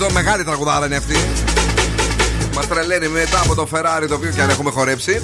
[0.00, 0.12] 90,8.
[0.12, 1.16] Μεγάλη τραγουδάρα είναι αυτή.
[2.54, 5.22] Μας τρελαίνει μετά από το Ferrari το οποίο και αν έχουμε χορέψει.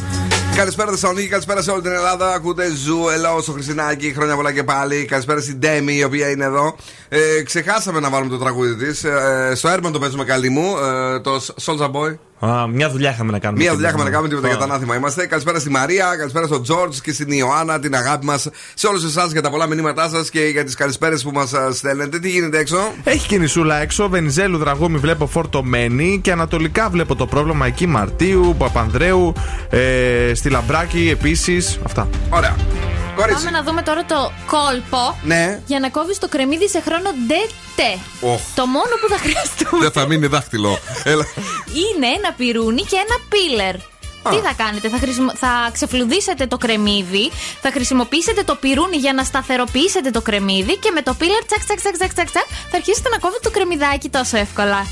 [0.57, 2.35] Καλησπέρα Θεσσαλονίκη, καλησπέρα σε όλη την Ελλάδα.
[2.35, 4.13] Ακούτε Zoo, Ελάω στο Χρυσινάκι.
[4.13, 5.05] Χρόνια πολλά και πάλι.
[5.05, 6.77] Καλησπέρα στην Ντέμι η οποία είναι εδώ.
[7.15, 9.05] Ε, ξεχάσαμε να βάλουμε το τραγούδι της.
[9.05, 10.77] Ε, στο Έρμαν το παίζουμε καλή μου.
[11.15, 12.17] Ε, το Soldier Boy.
[12.49, 13.63] Α, μια δουλειά είχαμε να κάνουμε.
[13.63, 14.51] Μία δουλειά είχαμε να κάνουμε τίποτα Α.
[14.51, 15.27] για τα ανάθημα είμαστε.
[15.27, 18.49] Καλησπέρα στη Μαρία, καλησπέρα στον Τζορτζ και στην Ιωάννα, την αγάπη μας.
[18.75, 22.19] Σε όλους εσάς για τα πολλά μηνύματά σας και για τις καλησπέρες που μας στέλνετε.
[22.19, 27.67] Τι γίνεται έξω; Έχει κινησούλα έξω, Βενιζέλου Δραγούμη βλέπω φορτωμένη και ανατολικά βλέπω το πρόβλημα
[27.67, 29.33] εκεί Μαρτίου, Παπανδρέου,
[29.71, 31.79] ε, στη Λαμπράκη επίσης.
[31.85, 32.09] Αυτά.
[32.31, 32.57] Ωραία.
[33.17, 33.45] Κορίτσι.
[33.45, 35.61] Πάμε να δούμε τώρα το κόλπο Ναι.
[35.67, 37.99] για να κόβεις το κρεμμύδι σε χρόνο ντετέ.
[38.21, 38.41] Οχ.
[38.55, 40.79] Το μόνο που θα χρειαστούμε Δεν θα μείνει δάχτυλο.
[41.05, 41.25] Έλα.
[41.83, 43.75] είναι ένα πιρούνι και ένα peeler.
[44.31, 45.33] Τι θα κάνετε, θα, χρησιμο...
[45.35, 51.03] θα ξεφλουδίσετε το κρεμμύδι, θα χρησιμοποιήσετε το πυρούνι για να σταθεροποιήσετε το κρεμμύδι και με
[51.03, 54.37] το πίλερ τσακ τσακ τσακ τσακ τσακ, τσακ θα αρχίσετε να κόβετε το κρεμμυδάκι τόσο
[54.37, 54.87] εύκολα.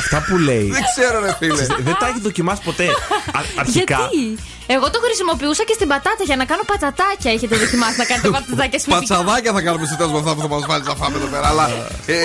[0.00, 0.68] Αυτά που λέει.
[0.76, 1.64] Δεν ξέρω, ρε φίλε.
[1.88, 2.86] Δεν τα έχει δοκιμάσει ποτέ.
[3.38, 3.98] Α- αρχικά.
[3.98, 4.42] Γιατί;
[4.74, 7.30] Εγώ το χρησιμοποιούσα και στην πατάτα για να κάνω πατατάκια.
[7.36, 8.98] Έχετε δοκιμάσει να κάνετε πατατάκια σπιτικά.
[8.98, 11.46] Πατσαδάκια θα κάνουμε στο τέλος με αυτά που θα μας βάλεις να φάμε εδώ πέρα.
[11.52, 11.64] Αλλά
[12.06, 12.16] ε,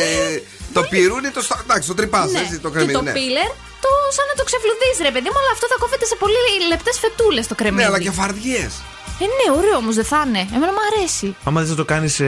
[0.76, 1.42] το πυρούνι το.
[1.48, 2.40] στα- Εντάξει, το τρυπάς, Ναι.
[2.44, 2.98] έτσι το και κρεμμύδι.
[3.00, 3.14] το ναι.
[3.20, 3.50] πίλερ
[3.86, 6.40] το σαν να το ξεφλουδίσει, ρε παιδί μου, αλλά αυτό θα κόβεται σε πολύ
[6.72, 7.82] λεπτές φετούλες το κρεμμύδι.
[7.82, 8.72] Ναι, αλλά και φαρδιές.
[9.24, 10.40] Ε, ναι, ωραίο όμως δεν θα είναι.
[10.40, 11.36] Εμένα μου αρέσει.
[11.44, 12.22] Άμα δεν το κάνεις,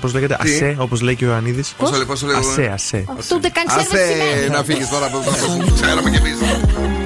[0.00, 1.64] πώς λέγεται, Τι; ασέ, όπως λέει και ο Ιωαννίδη.
[1.76, 3.04] Πόσο λέει, πόσο λέει, Ασέ, ε; ασέ.
[3.18, 4.48] Αυτό ούτε καν ξέρουμε τι Άσε σημαίνει.
[4.48, 6.99] να φύγεις τώρα από το Ξέραμε κι εμεί.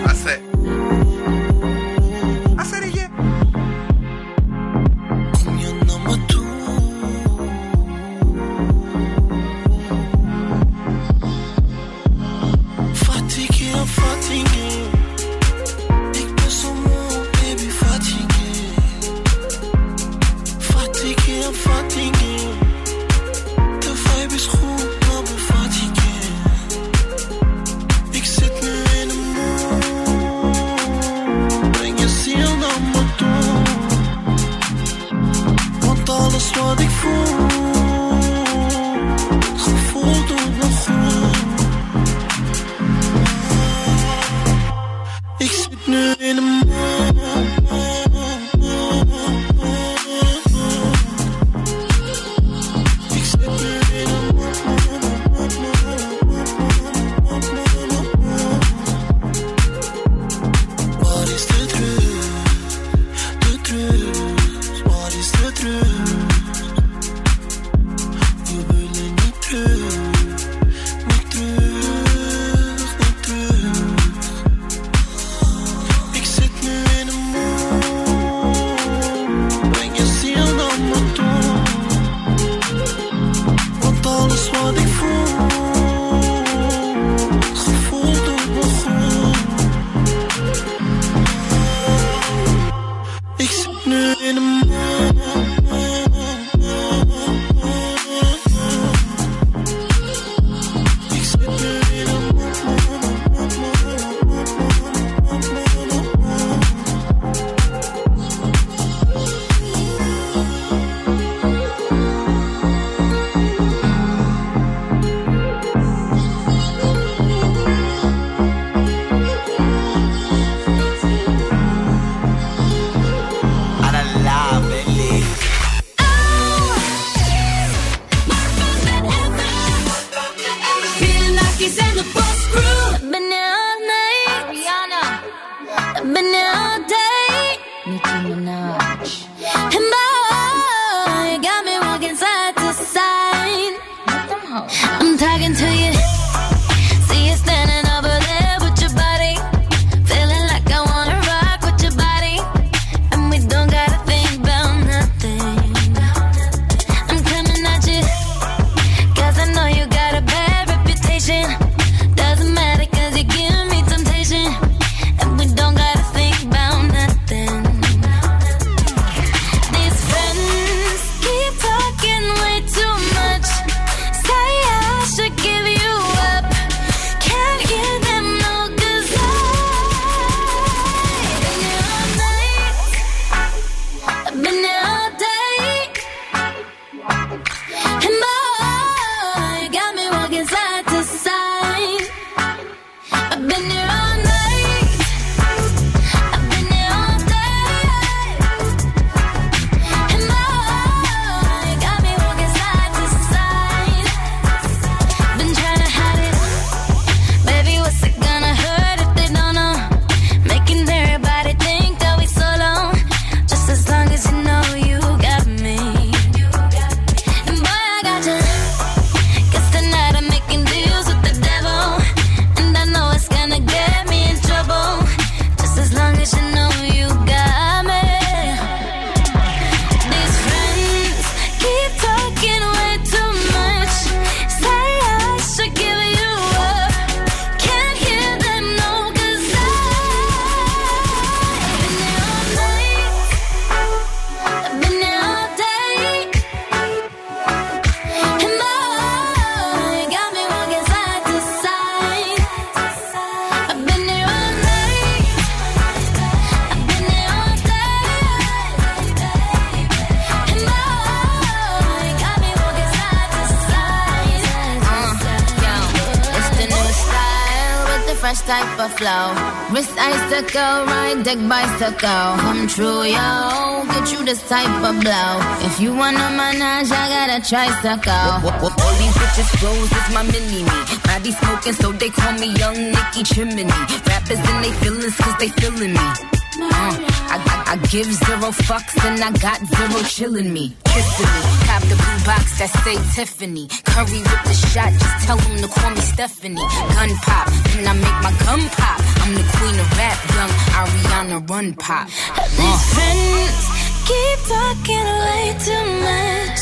[270.34, 272.26] Icicle, ride deck bicycle.
[272.42, 273.84] Come true, yo.
[273.86, 275.38] Get you this type of blow.
[275.62, 278.42] If you wanna manage, I got a tricycle.
[278.42, 280.74] All these bitches flows is my mini me.
[281.06, 283.62] Body smoking, so they call me Young Nicky Chimney.
[283.62, 286.00] Rappers and they feelings, cause they feeling me.
[286.00, 286.98] Uh,
[287.30, 290.74] I, I, I give zero fucks and I got zero chillin' me.
[290.84, 291.42] Kissing me.
[291.66, 293.68] Cop the blue box that say Tiffany.
[293.86, 296.56] Curry with the shot, just tell them to call me Stephanie.
[296.56, 299.03] Gun pop, then I make my gun pop.
[299.24, 302.08] I'm the queen of rap, young Ariana Run Pop.
[302.08, 302.42] Uh.
[302.60, 303.58] These friends
[304.04, 306.58] keep talking way too much.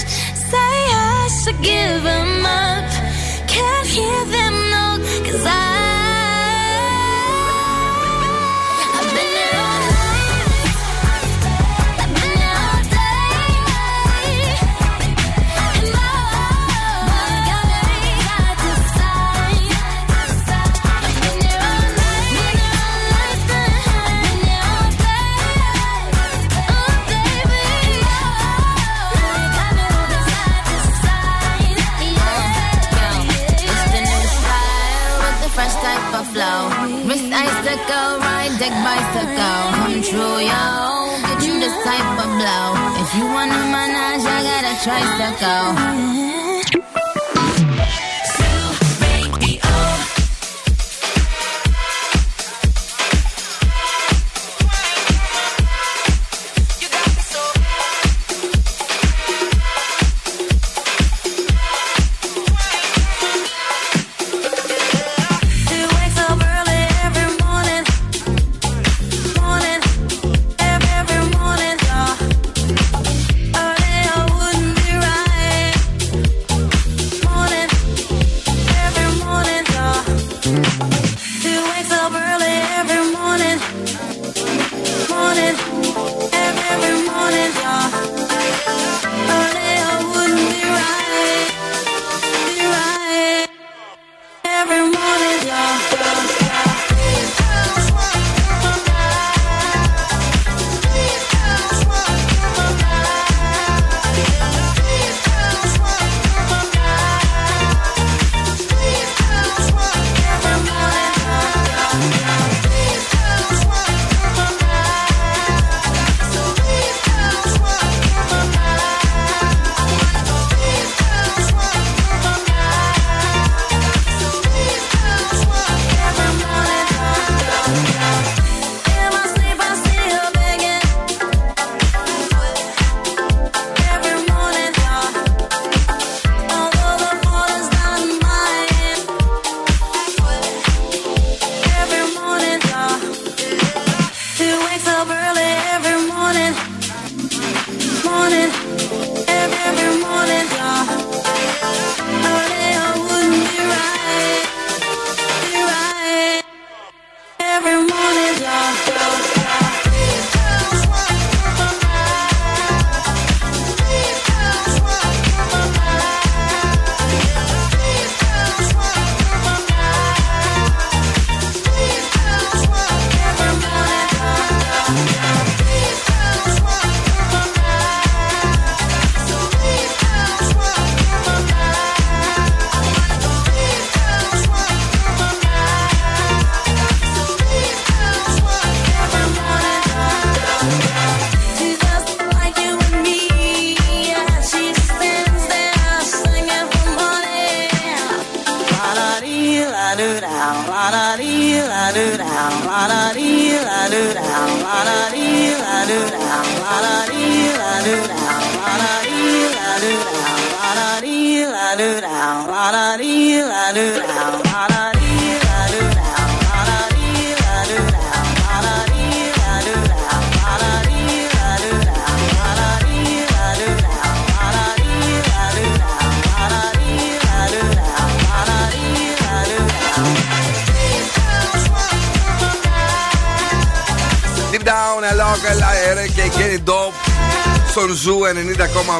[0.50, 3.48] Say I should give them up.
[3.48, 5.71] Can't hear them no, cause I.
[36.42, 36.60] flow.
[37.06, 39.62] Wrist icicle, ride deck bicycle.
[39.78, 40.64] Come true, yo.
[41.28, 42.66] Get you this type of blow.
[43.02, 46.41] If you wanna manage, I got a tricycle.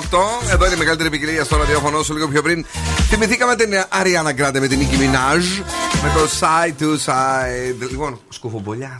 [0.00, 0.52] 90,8.
[0.52, 2.64] Εδώ είναι η μεγαλύτερη επικοινωνία στο ραδιόφωνο σου λίγο πιο πριν.
[3.08, 5.62] Θυμηθήκαμε την Ariana Grande με την Nicki Minaj.
[6.02, 7.88] Με το side to side.
[7.90, 8.96] Λοιπόν, σκουφομπολιά.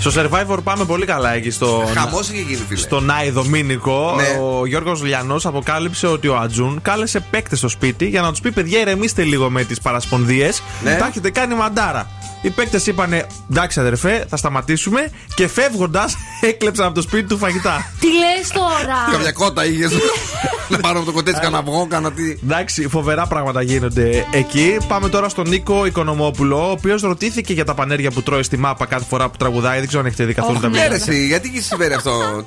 [0.00, 1.90] Στο Survivor πάμε πολύ καλά εκεί στο.
[1.94, 2.80] Χαμός είχε γίνει, φίλε.
[2.80, 4.38] Στον Άιδο Μίνικο, Ναι.
[4.42, 8.52] ο Γιώργος Λιανός αποκάλυψε ότι ο Ατζούν κάλεσε παίκτες στο σπίτι για να τους πει:
[8.52, 10.62] Παιδιά, ηρεμήστε λίγο με τις παρασπονδίες.
[10.84, 10.96] Ναι.
[10.96, 12.10] Τα έχετε κάνει μαντάρα.
[12.42, 16.16] Οι παίκτες είπανε εντάξει αδερφέ, θα σταματήσουμε και φεύγοντας
[16.50, 17.92] έκλεψαν από το σπίτι του φαγητά.
[18.00, 18.67] Τι λες τώρα;
[19.12, 19.88] Καμιά κότα είχε.
[20.68, 22.38] Να πάρω από το κοτέτσι κανένα αυγό, κάνα τι.
[22.44, 24.76] Εντάξει, φοβερά πράγματα γίνονται εκεί.
[24.88, 28.86] Πάμε τώρα στον Νίκο Οικονομόπουλο, ο οποίος ρωτήθηκε για τα πανέρια που τρώει στη μάπα
[28.86, 29.78] κάθε φορά που τραγουδάει.
[29.78, 30.88] Δεν ξέρω αν έχετε δει καθόλου τα Ναι, βίντεο.
[30.88, 32.44] ρε, εσύ, γιατί και συμβαίνει αυτό;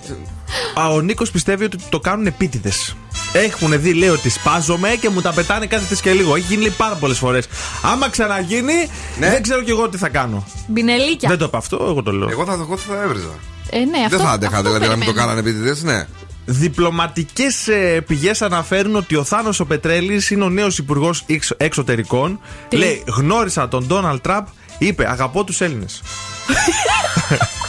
[0.79, 2.95] Α, ο Νίκος πιστεύει ότι το κάνουν επίτηδες.
[3.33, 6.35] Έχουν δει, λέει, ότι σπάζομαι και μου τα πετάνε κάθε και λίγο.
[6.35, 7.45] Έχει γίνει λέει, πάρα πολλές φορές.
[7.81, 8.73] Άμα ξαναγίνει,
[9.19, 9.29] Ναι.
[9.29, 10.45] δεν ξέρω κι εγώ τι θα κάνω.
[10.67, 11.29] Μπινελίκια.
[11.29, 12.29] Δεν το είπα αυτό, εγώ το λέω.
[12.29, 13.29] Εγώ θα, εγώ θα έβριζα.
[13.69, 15.33] Ε, ναι, αυτό, Δεν θα άντεχα αυτό δηλαδή να μην το περιμένω.
[15.33, 16.07] κάνανε επίτηδες, ναι.
[16.45, 17.67] Διπλωματικές
[18.07, 21.25] πηγές αναφέρουν ότι ο Θάνος ο Πετρέλης είναι ο νέος υπουργός
[21.57, 22.39] εξωτερικών.
[22.67, 24.45] Τι; Λέει, γνώρισα τον Ντόναλτ Τραμπ,
[24.77, 26.01] είπε, αγαπώ τους Έλληνες.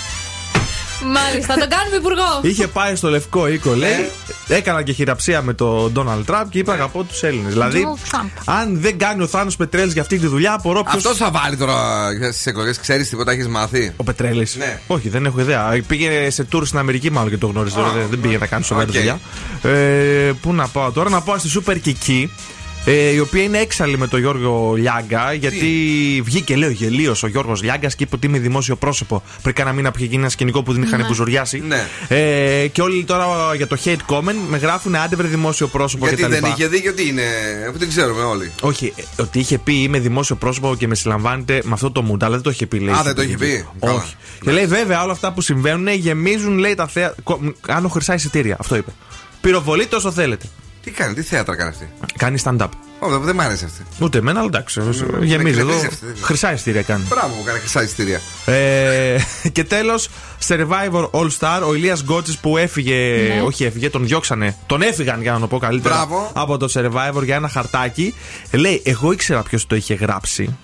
[1.04, 2.40] Μάλιστα, το κάνουμε υπουργό.
[2.42, 3.90] Είχε πάει στο Λευκό Οίκο, λέει.
[3.90, 4.56] Ναι.
[4.56, 7.52] Έκανα και χειραψία με τον Ντόναλτ Τραμπ και είπε αγαπώ τους Έλληνες.
[7.52, 8.28] Δηλαδή, Donald Trump.
[8.44, 10.92] αν δεν κάνει ο Θάνος Πετρέλης για αυτή τη δουλειά, απορώ ποιο.
[10.96, 14.56] Αυτός θα βάλει τώρα στις εκλογές, ξέρεις τίποτα, έχεις μάθει; Ο Πετρέλης.
[14.56, 14.80] Ναι.
[14.86, 15.82] Όχι, δεν έχω ιδέα.
[15.86, 17.80] Πήγε σε tour στην Αμερική, μάλλον και το γνώριζε.
[17.80, 18.94] Α, δεν, δεν πήγε να κάνει σοβαρή οκ.
[18.96, 19.20] δουλειά.
[19.62, 22.26] Ε, πού να πάω τώρα, να πάω στη Super Kiki.
[22.84, 25.66] Ε, η οποία είναι έξαλλη με τον Γιώργο Λιάγκα, γιατί
[26.24, 29.22] βγήκε, λέει, ο γελίος ο Γιώργος Λιάγκας και είπε ότι είμαι δημόσιο πρόσωπο.
[29.42, 31.06] Πριν κάνα μήνα που είχε γίνει ένα σκηνικό που δεν είχαν Ναι.
[31.06, 31.62] μπουζουριάσει.
[31.66, 31.86] Ναι.
[32.08, 33.26] Ε, και όλοι τώρα
[33.56, 36.30] για το hate comment με γράφουν άντε δημόσιο πρόσωπο Γιατί κτλ.
[36.32, 37.22] δεν είχε δίκιο, τι είναι.
[37.72, 38.50] Που δεν ξέρουμε όλοι.
[38.60, 42.22] Όχι, ε, ότι είχε πει είμαι δημόσιο πρόσωπο και με συλλαμβάνετε με αυτό το mood,
[42.24, 42.78] αλλά δεν το είχε πει.
[42.78, 43.50] Λέει, Α, στην δεν το είχε εκπομπή.
[43.52, 43.86] πει.
[43.86, 43.92] Καλά.
[43.98, 44.14] Όχι.
[44.40, 47.14] Και λέει βέβαια όλα αυτά που συμβαίνουν γεμίζουν λέει τα θέα.
[47.22, 48.56] κο- Κάνω χρυσά εισιτήρια.
[48.60, 48.90] Αυτό είπε.
[49.40, 50.46] Πυροβολείτε όσο θέλετε.
[50.82, 52.68] Τι κάνει, τι θέατρα κάνει αυτή; Κάνει stand-up.
[52.98, 53.82] Όχι, δεν μ' άρεσε αυτή.
[54.00, 54.80] Ούτε εμένα, αλλά εντάξει.
[54.80, 54.94] με
[55.24, 55.70] Γεμίζει εδώ.
[55.70, 56.22] εκνευρίζει αυτή.
[56.22, 57.04] Χρυσά εισιτήρια κάνει.
[57.08, 58.20] Μπράβο που κάνει χρυσά εισιτήρια.
[58.44, 59.18] Ε,
[59.52, 60.08] και τέλος,
[60.48, 62.94] Survivor All Star, ο Ηλίας Γκότσι που έφυγε.
[63.34, 63.42] Ναι.
[63.42, 64.56] Όχι, έφυγε, τον διώξανε.
[64.66, 65.94] Τον έφυγαν για να το πω καλύτερα.
[65.94, 66.30] Μπράβο.
[66.34, 68.14] Από το Survivor για ένα χαρτάκι.
[68.52, 70.56] Λέει, εγώ ήξερα ποιος το είχε γράψει.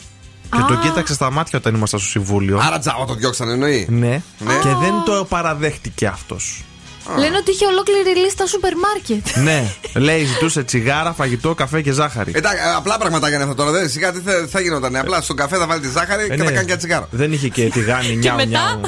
[0.50, 2.58] Και τον κοίταξε στα μάτια όταν ήμασταν στο συμβούλιο.
[2.62, 3.86] Άρα τζάμπα τον διώξανε, εννοεί.
[3.90, 4.08] Ναι.
[4.38, 4.52] Ναι.
[4.62, 6.62] Και δεν το παραδέχτηκε αυτός.
[7.16, 9.36] Λένε ότι είχε ολόκληρη λίστα σούπερ μάρκετ.
[9.48, 9.74] ναι.
[9.94, 12.32] Λέει, ζητούσε τσιγάρα, φαγητό, καφέ και ζάχαρη.
[12.34, 13.70] Εντάξει, απλά πραγματάκια είναι αυτό τώρα.
[13.70, 14.96] Δεν, σιγά τι θα, θα γινόταν.
[14.96, 16.44] Απλά στον καφέ θα βάλει τη ζάχαρη Ε, και ναι.
[16.44, 17.08] θα κάνει και ένα τσιγάρο.
[17.10, 18.80] Δεν είχε και τηγάνι, νιάου, μετά; νιάου.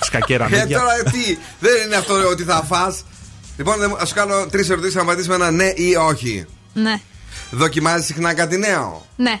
[0.00, 0.78] Σκακέρα Ε, μύδια.
[0.78, 3.04] τώρα τι, δεν είναι αυτό ότι θα φας
[3.56, 6.44] Λοιπόν, ας σου κάνω τρεις ερωτήσεις να απαντήσει με ένα ναι ή όχι.
[6.72, 7.00] Ναι,
[7.50, 9.40] Δοκιμάζεις συχνά κάτι νέο; ναι,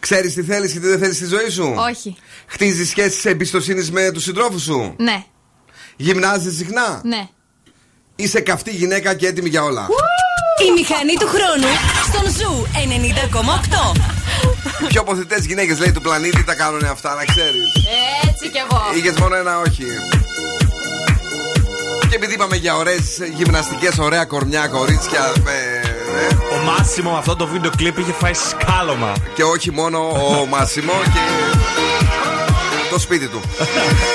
[0.00, 2.16] Ξέρεις τι θέλεις και τι δεν θέλεις στη ζωή σου; όχι.
[2.46, 5.24] Χτίζεις σχέσεις εμπιστοσύνης με τους συντρόφους σου; Ναι,
[6.00, 7.28] Γυμνάζεσαι συχνά; ναι.
[8.16, 9.86] Είσαι καυτή γυναίκα και έτοιμη για όλα.
[10.68, 11.72] Η μηχανή του χρόνου
[12.08, 12.66] στον Zoo
[13.94, 14.00] 90,8.
[14.82, 17.66] Οι πιο ποθητές γυναίκες λέει του πλανήτη τα κάνουν αυτά, να ξέρεις.
[18.28, 18.82] Έτσι κι εγώ.
[18.96, 19.84] Είχες μόνο ένα όχι.
[22.08, 25.32] Και επειδή είπαμε για ωραίες γυμναστικές, ωραία κορμιά, κορίτσια.
[25.44, 25.80] Με,
[26.20, 29.12] ε, Ο Μάσιμο με αυτό το βίντεο κλιπ είχε φάει σκάλωμα.
[29.34, 29.98] και όχι μόνο
[30.40, 31.20] ο Μάσιμο και
[32.98, 33.40] το σπίτι του.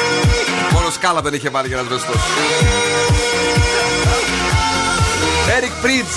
[0.74, 2.14] μόνο σκάλα δεν είχε βάλει για να δραστό.
[5.58, 6.14] Eric Pritz,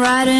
[0.00, 0.39] I'm riding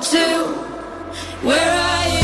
[0.00, 0.46] to?
[1.42, 2.23] Where are you?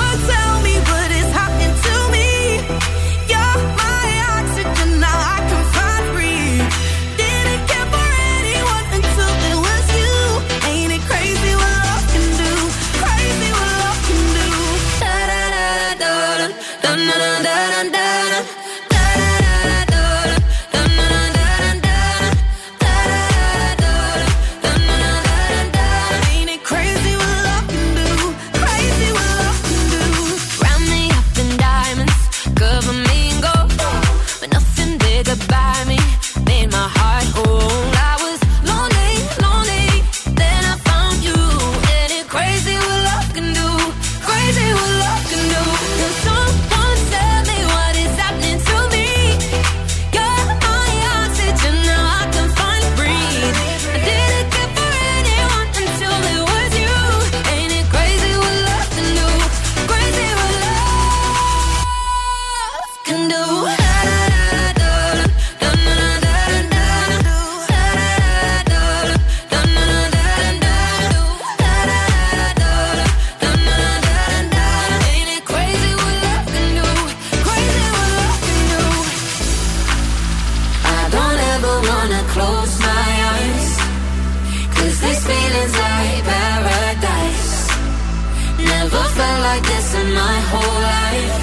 [88.91, 91.39] never felt like this in my whole life.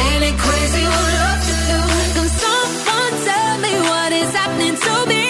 [0.00, 1.80] Ain't it crazy what love can do?
[2.16, 5.26] Can someone tell me what is happening to me?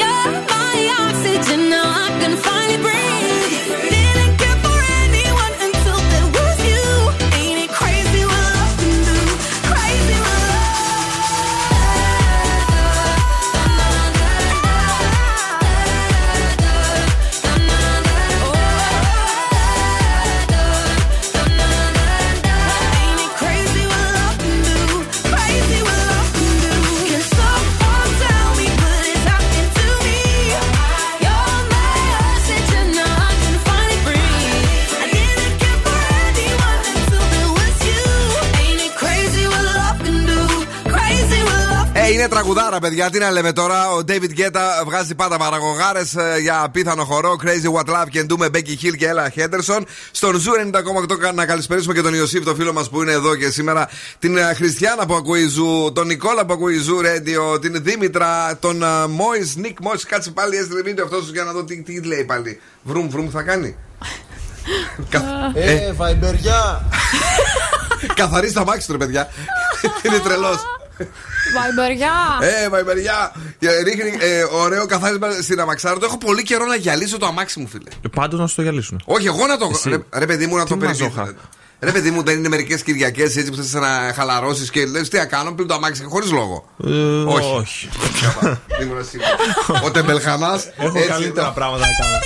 [0.00, 2.89] You're my oxygen, now I can finally breathe.
[42.54, 43.10] Τραγουδάρα, παιδιά.
[43.10, 43.90] Τι να λέμε τώρα.
[43.90, 47.36] Ο David Guetta βγάζει πάντα παραγωγάρες για πιθανό χορό.
[47.42, 49.80] Crazy What Love can do με Becky Hill και Ella Henderson.
[50.10, 53.50] Στον Zoo 90,8 να καλησπερίσουμε και τον Ιωσήφ, το φίλο μας που είναι εδώ και
[53.50, 53.88] σήμερα.
[54.18, 58.76] Την ε, Χριστιανά που ακούει Ζου, τον Νικόλα που ακούει Zoo Radio, την Δήμητρα, τον
[59.08, 59.96] Μόη, Νικ Μόη.
[60.06, 62.60] Κάτσε πάλι, έστειλε βίντεο αυτός για να δω τι, τι λέει πάλι.
[62.82, 63.76] Βρουμ, βρουμ θα κάνει.
[65.54, 66.84] Ε, βαϊμπεριά.
[68.20, 69.28] Καθαρίστε τ' αμάξι του, ρε παιδιά.
[70.06, 70.58] Είναι τρελός.
[71.56, 72.12] Βαϊμπεριά!
[72.40, 73.32] Ε, βαϊμπεριά!
[73.58, 76.04] Και Ρίχνει ε, ωραίο καθάρισμα στην αμαξάρα του.
[76.04, 77.90] Έχω πολύ καιρό να γυαλίσω το αμάξι μου, φίλε.
[78.16, 79.00] Πάντως να σου το γυαλίσουν.
[79.04, 79.70] Όχι, εγώ να το.
[79.72, 79.88] Εσύ.
[79.90, 81.10] Ρε, ρε, παιδί μου, να Τι το μαζόχα.
[81.10, 81.38] περιμένω.
[81.80, 85.16] Ρε, παιδί μου, δεν είναι μερικές Κυριακές έτσι που θε να χαλαρώσεις και λες τι
[85.16, 86.68] να κάνω, πλύνω το αμάξι χωρίς λόγο.
[86.84, 86.90] Ε,
[87.22, 87.54] όχι.
[87.54, 87.88] όχι.
[88.82, 89.28] Ήμουν σίγουρο.
[89.84, 90.60] Ο τεμπελχανά.
[90.76, 92.18] Έχω καλύτερα πράγματα να κάνω.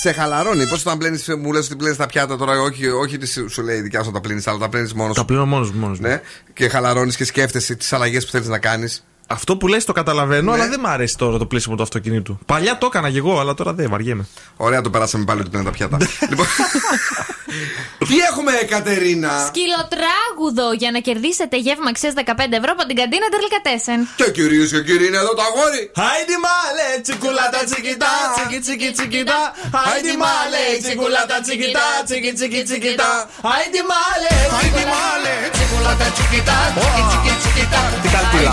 [0.00, 0.68] Σε χαλαρώνει.
[0.68, 3.76] Πώς όταν πλένεις, μου λες ότι πλένεις τα πιάτα τώρα, όχι, όχι τι σου λέει
[3.76, 5.80] η δικιά σου τα πλύνεις, αλλά τα πλένει μόνος Τα πλύνω μόνος μου.
[5.80, 6.08] Μόνος μου.
[6.08, 6.20] Ναι,
[6.52, 9.04] και χαλαρώνεις και σκέφτεσαι τις αλλαγές που θέλεις να κάνεις.
[9.30, 10.56] Αυτό που λες το καταλαβαίνω, Ναι.
[10.60, 12.38] αλλά δεν μου αρέσει τώρα το πλήσιμο του αυτοκινήτου.
[12.46, 14.24] Παλιά το έκανα και εγώ, αλλά τώρα δεν βαριέμαι.
[14.56, 15.96] Ωραία, το περάσαμε πάλι ότι πλένει τα πιάτα.
[16.30, 16.46] λοιπόν,
[18.08, 22.22] τι έχουμε, Κατερίνα; Σκυλοτράγουδο για να κερδίσετε γεύμα αξίας 15
[22.60, 23.98] ευρώ από την καντίνα Τερλικατέσεν.
[24.20, 25.82] Και κυρίε και κύριοι, είναι εδώ το αγόρι.
[26.00, 29.40] Χάιντι μάλε, τσικουλάτα τσικιτά, τσικι τσικι τσικιτά.
[29.84, 33.10] Χάιντι μάλε, τσικουλάτα τσικιτά, τσικι τσικι τσικιτά.
[33.46, 37.82] Χάιντι μάλε, χάιντι μάλε, τσικουλάτα τσικιτά, τσικι τσικι τσικιτά.
[38.02, 38.50] Τι καλπίλα.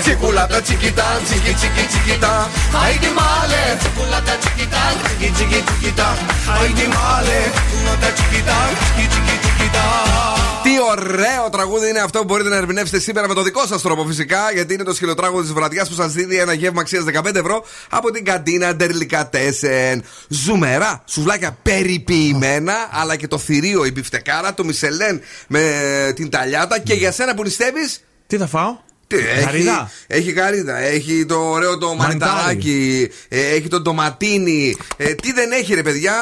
[0.00, 2.50] Τσικουλάτα τσικιτά, τσικι τσικι τσικιτά.
[2.74, 6.08] Χάιντι μάλε, τσικουλάτα τσικιτά, τσικι τσικι τσικιτά.
[6.46, 9.86] Χάιντι μάλε, τσικουλάτα τσικιτά, τσικι τσικι τσικιτά.
[10.62, 14.04] Τι ωραίο τραγούδι είναι αυτό που μπορείτε να ερμηνεύσετε σήμερα με το δικό σας τρόπο
[14.04, 17.64] φυσικά, γιατί είναι το σκυλοτράγουδο της βραδιάς που σας δίνει ένα γεύμα αξίας 15 ευρώ
[17.88, 20.04] από την καντίνα Ντερλικατέσεν.
[20.28, 25.62] Ζουμερά, σουβλάκια περιποιημένα, αλλά και το θηρίο, η μπιφτεκάρα, το μισελέν με
[26.14, 28.00] την ταλιάτα και για σένα που νηστεύεις.
[28.26, 28.76] Τι θα φάω;
[29.12, 34.76] Τι, έχει, Γαρίδα; έχει γαρίδα, έχει το ωραίο το μανιταράκι, ε, έχει το ντοματίνι.
[34.96, 36.14] Ε, τι δεν έχει, ρε παιδιά,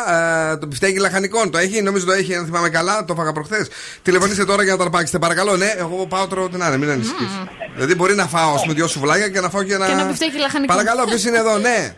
[0.52, 1.50] ε, το πιφτέκι λαχανικών.
[1.50, 3.68] Το έχει, νομίζω το έχει, αν θυμάμαι καλά, το φάγα προχθές.
[4.02, 5.56] Τηλεφωνήστε τώρα για να τα αρπάξετε, παρακαλώ.
[5.56, 7.38] Ναι, εγώ πάω τρώω την άλλη, μην ανησυχείς.
[7.74, 9.86] Δηλαδή, μπορεί να φάω, ας πούμε, δυο σουβλάκια και να φάω και ένα.
[9.86, 10.74] Και ένα μπιφτέκι λαχανικό.
[10.74, 11.94] Παρακαλώ, ποιος είναι εδώ, ναι.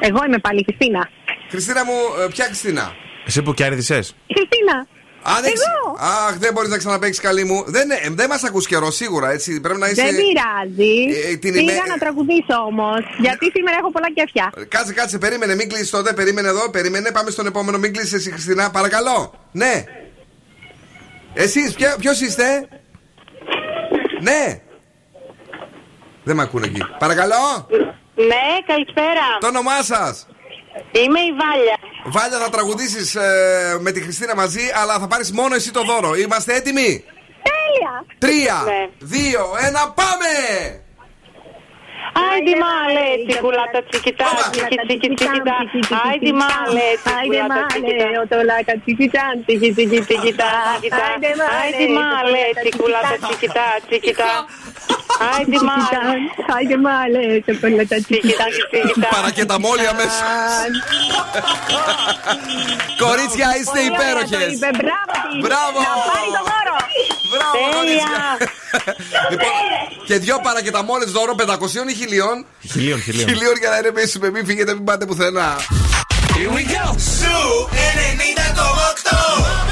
[0.00, 1.08] Εγώ είμαι πάλι η Χριστίνα.
[1.50, 1.92] Χριστίνα μου,
[2.24, 2.92] ε, ποια Χριστίνα;
[3.26, 4.14] Εσύ που κέρδισες.
[4.26, 4.34] Η
[5.24, 5.38] Χριστίνα.
[5.38, 5.96] Α, δεν ξε- Εγώ.
[6.26, 7.64] Αχ, δεν μπορείς να ξαναπέξει καλή μου.
[7.66, 9.60] Δεν, ε, δεν μας ακούς καιρό, σίγουρα έτσι.
[9.60, 10.02] Πρέπει να είσαι.
[10.02, 10.94] Δεν πειράζει.
[11.30, 13.00] Ε, την Πήγα ημέ- να τραγουδήσω όμως.
[13.18, 14.52] Γιατί σήμερα έχω πολλά κέφια.
[14.68, 16.12] Κάτσε, κάτσε, περίμενε, μην κλείσεις τότε.
[16.12, 17.10] Περίμενε εδώ, περίμενε.
[17.10, 17.78] Πάμε στον επόμενο.
[17.78, 18.70] Μην κλείσεις εσύ, Χριστίνα.
[18.70, 19.34] Παρακαλώ.
[19.52, 19.84] Ναι.
[21.34, 22.68] Εσείς, ποιο είστε;
[24.20, 24.60] Ναι.
[26.24, 26.82] Δεν με ακούνε εκεί.
[26.98, 27.66] Παρακαλώ.
[28.14, 29.26] Ναι, καλησπέρα.
[29.40, 30.26] Το όνομά σας.
[30.92, 31.76] Είμαι η Βάλια.
[32.04, 33.16] Βάλια, θα τραγουδήσεις
[33.80, 36.14] με τη Χριστίνα μαζί, αλλά θα πάρεις μόνο εσύ το δώρο.
[36.14, 37.04] Είμαστε έτοιμοι;
[37.50, 37.94] Τέλεια.
[38.18, 38.88] Τρία, Ναι.
[38.98, 40.32] δύο, ένα, πάμε!
[42.30, 45.56] Άιντι μάλε, τσικουλάτα τσικιτά, τσικι τσικι τσικιτά.
[46.06, 48.06] Άιντι μάλε, τσικουλάτα τσικιτά.
[48.24, 50.50] Οτολάκα τσικιτάν, τσικι τσικι τσικιτά.
[51.58, 54.32] Άιντι μάλε, τσικουλάτα τσικιτά, τσικιτά.
[55.34, 56.00] Άιντι μάλε.
[56.54, 59.08] Άιντι μάλε, τσικουλάτα τσικιτά, τσικιτά.
[59.16, 60.24] Παρακεταμόλια μέσα.
[63.04, 64.52] Κορίτσια, είστε υπέροχες.
[64.58, 65.40] Μπράβο της.
[65.44, 65.78] Μπράβο.
[65.88, 66.76] Να πάρει το δώρο.
[67.30, 67.74] Μπράβο, Τέλεια.
[67.76, 68.22] κορίτσια.
[69.30, 69.52] λοιπόν,
[70.08, 72.36] και δυο παρακεταμόλες δώρο 500 ή χιλίων.
[72.72, 73.28] Χιλίων, χιλίων.
[73.28, 74.30] Χιλίων για να ηρεμήσουμε.
[74.30, 75.48] Μην φύγετε, μην πάτε πουθενά.
[76.36, 76.84] Here we go.
[77.18, 77.36] Σου
[77.70, 79.71] 90,8.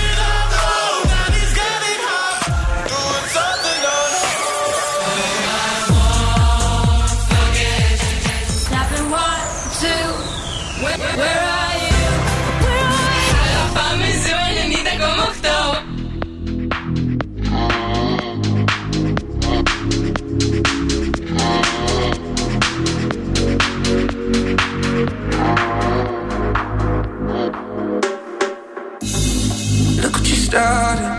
[30.51, 31.10] Started.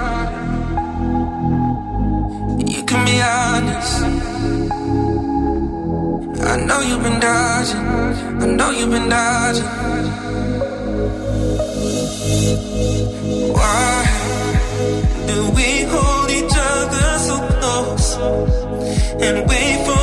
[2.74, 3.96] You can be honest.
[6.52, 7.86] I know you've been dodging.
[8.44, 9.72] I know you've been dodging.
[13.58, 13.94] Why
[15.30, 18.10] do we hold each other so close
[19.28, 20.01] and wait for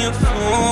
[0.00, 0.71] your phone.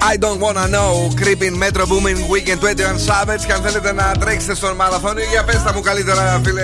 [0.00, 1.10] I don't wanna know.
[1.16, 3.44] Creeping Metro Booming Weekend 21 Savage.
[3.46, 6.62] Και αν θέλετε να τρέξετε στον μαραθώνιο, για πες τα μου καλύτερα, φίλε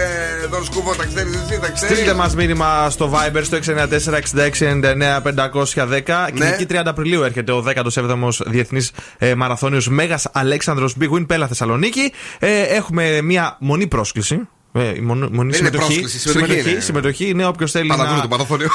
[0.51, 1.97] Τον Σκούβο, τα ξέρεις εσύ, τα ξέρεις.
[1.97, 6.31] Στείλτε μας μήνυμα στο Viber στο 694-6699-510.
[6.32, 12.12] Κυριακή 30 Απριλίου έρχεται ο 17ο Διεθνής ε, Μαραθώνιος Μέγας Αλέξανδρος Big Win Πέλα Θεσσαλονίκη.
[12.39, 14.48] Ε, έχουμε μία μονή πρόσκληση.
[14.77, 16.81] Ε, η μονή, μονή Δεν είναι συμμετοχή, πρόσκληση, συμμετοχή είναι.
[16.81, 18.69] συμμετοχή είναι όποιος θέλει Παναγούλου να, του Παθοθονίου.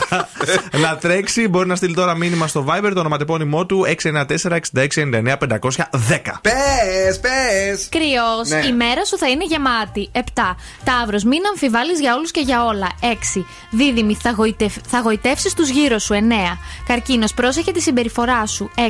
[0.84, 1.48] να τρέξει.
[1.48, 4.02] Μπορεί να στείλει τώρα μήνυμα στο Viber το ονοματεπώνυμό του 694-6699-510.
[6.42, 7.88] Πες, πες.
[7.88, 8.66] Κρυός, Ναι.
[8.66, 10.10] η μέρα σου θα είναι γεμάτη.
[10.12, 10.20] 7.
[10.84, 12.88] Ταύρος, μην αμφιβάλλεις για όλους και για όλα.
[13.00, 13.44] 6.
[13.70, 14.74] Δίδυμη, θα, γοητευ...
[14.88, 16.14] θα γοητεύσεις τους γύρω σου.
[16.14, 16.18] 9.
[16.86, 18.70] Καρκίνος, πρόσεχε τη συμπεριφορά σου.
[18.74, 18.80] 6.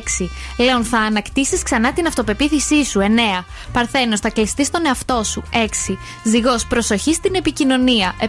[0.65, 3.01] Λέων, θα ανακτήσεις ξανά την αυτοπεποίθησή σου.
[3.01, 3.45] 9.
[3.73, 5.43] Παρθένος, θα κλειστείς στον εαυτό σου.
[5.53, 5.97] 6.
[6.27, 8.15] Ζυγός, προσοχή στην επικοινωνία.
[8.21, 8.27] 7.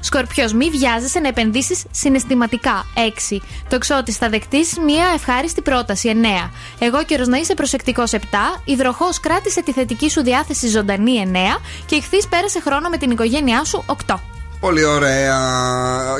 [0.00, 2.86] Σκορπιός, μη βιάζεσαι να επενδύσεις συναισθηματικά.
[2.94, 3.42] 6.
[3.68, 6.08] Τοξότης, θα δεχτεί μια ευχάριστη πρόταση.
[6.08, 6.50] 9.
[6.78, 8.12] Εγώ καιρο να είσαι προσεκτικός.
[8.12, 8.18] 7.
[8.64, 11.18] Υδροχόος, κράτησε τη θετική σου διάθεση ζωντανή.
[11.18, 11.60] 9.
[11.86, 13.84] Και Ιχθείς, πέρασε χρόνο με την οικογένειά σου.
[13.86, 14.20] 8.
[14.60, 15.38] Πολύ ωραία.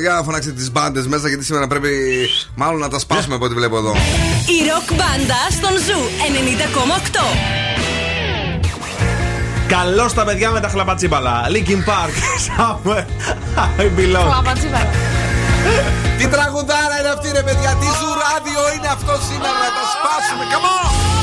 [0.01, 1.90] Για να φωνάξετε τις μπάντες μέσα, γιατί σήμερα πρέπει
[2.55, 3.92] μάλλον να τα σπάσουμε από ό,τι βλέπω εδώ.
[4.46, 8.03] Η ροκ μπάντα στον Zoo 90,8.
[9.69, 11.43] Καλώς τα παιδιά με τα χλαπατσίπαλα.
[11.49, 12.15] Linkin Park.
[12.49, 13.07] Somewhere
[13.78, 14.45] I belong.
[16.19, 17.77] Τι τραγουδάρα είναι αυτή, ρε παιδιά.
[17.81, 19.59] Τι ζουράδιο είναι αυτό σήμερα.
[19.65, 20.45] Να τα σπάσουμε.
[20.53, 21.14] Come on!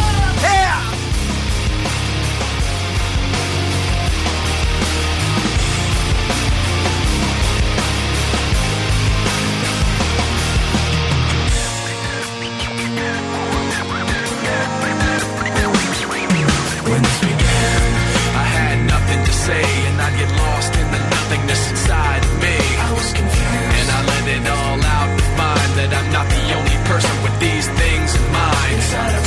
[19.52, 22.56] Say, and I'd get lost in the nothingness inside of me.
[22.88, 26.46] I was confused, and I let it all out to find that I'm not the
[26.60, 29.21] only person with these things in mind.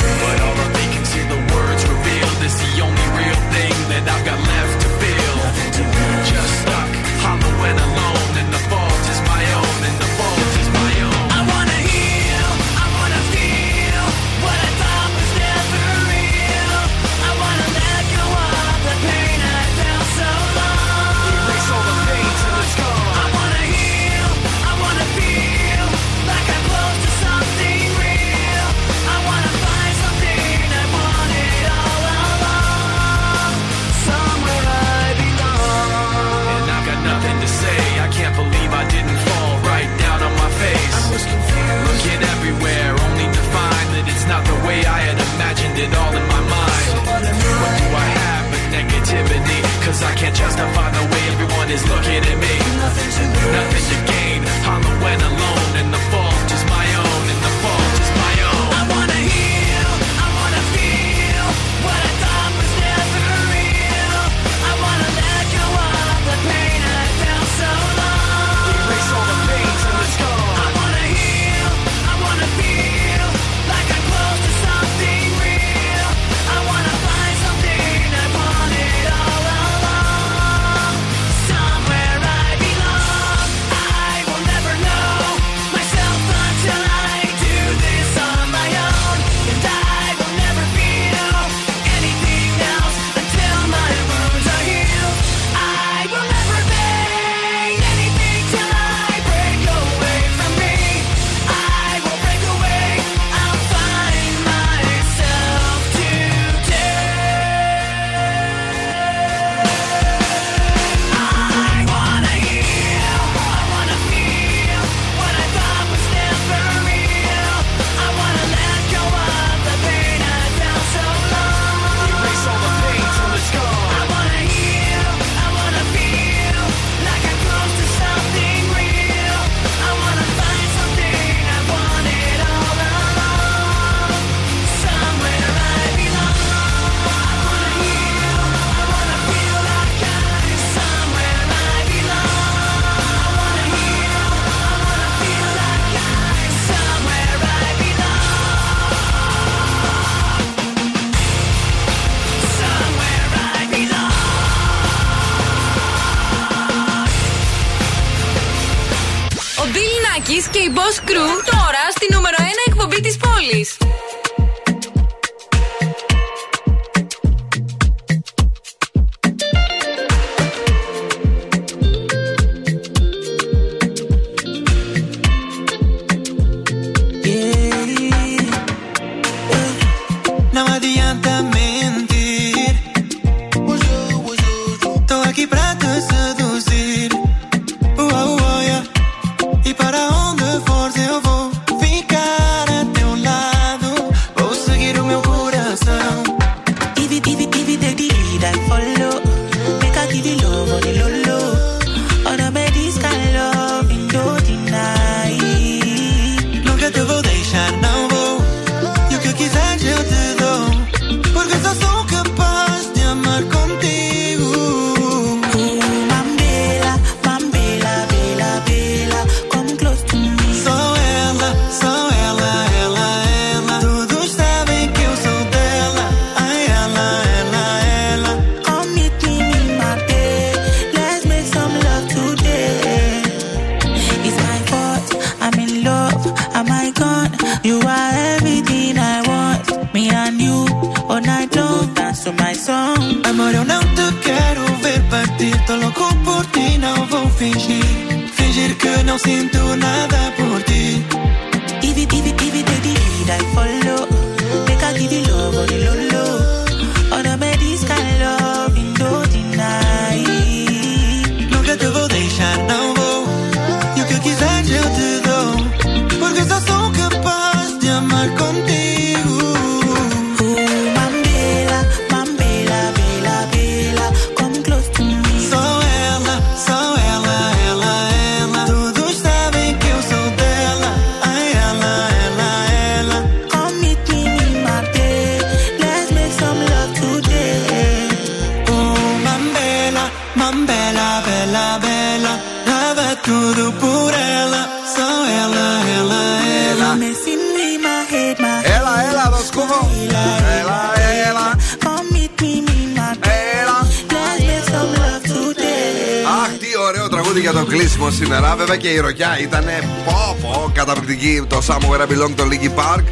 [311.67, 313.03] Somewhere I Belong το Linkin Park.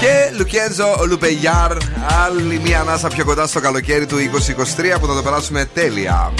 [0.00, 1.72] Και Λουκέντζο Λουπεγιάρ,
[2.26, 6.32] άλλη μία ανάσα πιο κοντά στο καλοκαίρι του 2023 που θα το περάσουμε τέλεια.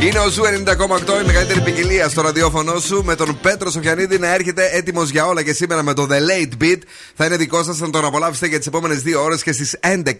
[0.00, 4.34] Είναι ο Zoo 90,8 η μεγαλύτερη ποικιλία στο ραδιόφωνο σου με τον Πέτρο Σοφιανίδη να
[4.34, 6.78] έρχεται έτοιμος για όλα και σήμερα με το The Late Beat.
[7.14, 10.12] Θα είναι δικό σας να τον απολαύσετε για τις επόμενες δύο ώρες και στις 11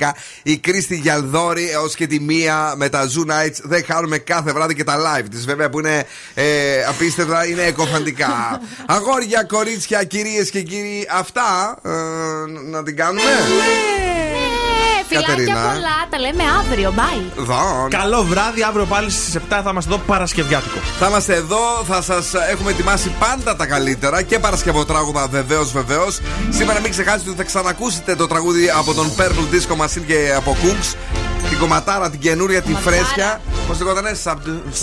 [0.42, 3.58] η Κρίστη Γιαλδόρη έως και τη μία με τα Zoo Nights.
[3.62, 6.04] Δεν χάνουμε κάθε βράδυ και τα live της βέβαια που είναι
[6.34, 6.44] ε,
[6.88, 8.60] απίστευτα, είναι εκοφαντικά.
[8.96, 11.90] Αγόρια, κορίτσια, κυρίες και κύριοι, αυτά ε,
[12.70, 13.20] να την κάνουμε.
[13.20, 15.60] Ε, φιλάκια Κατερίνα.
[15.72, 16.06] πολλά.
[16.10, 16.94] Τα λέμε αύριο.
[16.96, 17.22] Bye.
[17.36, 17.90] Δον.
[17.90, 20.78] Καλό βράδυ, αύριο πάλι στις 7 θα είμαστε εδώ Παρασκευιάτικο.
[20.98, 26.20] Θα είμαστε εδώ, θα σας έχουμε ετοιμάσει πάντα τα καλύτερα και Παρασκευοτράγουδα βεβαίως, βεβαίως.
[26.50, 30.56] Σήμερα μην ξεχάσετε ότι θα ξανακούσετε το τραγούδι από τον Purple Disco Machine και από
[30.62, 30.94] Cooks.
[31.48, 33.40] Την κομματάρα, την καινούρια, την φρέσκια.
[33.66, 34.16] Πώς λεγότανε,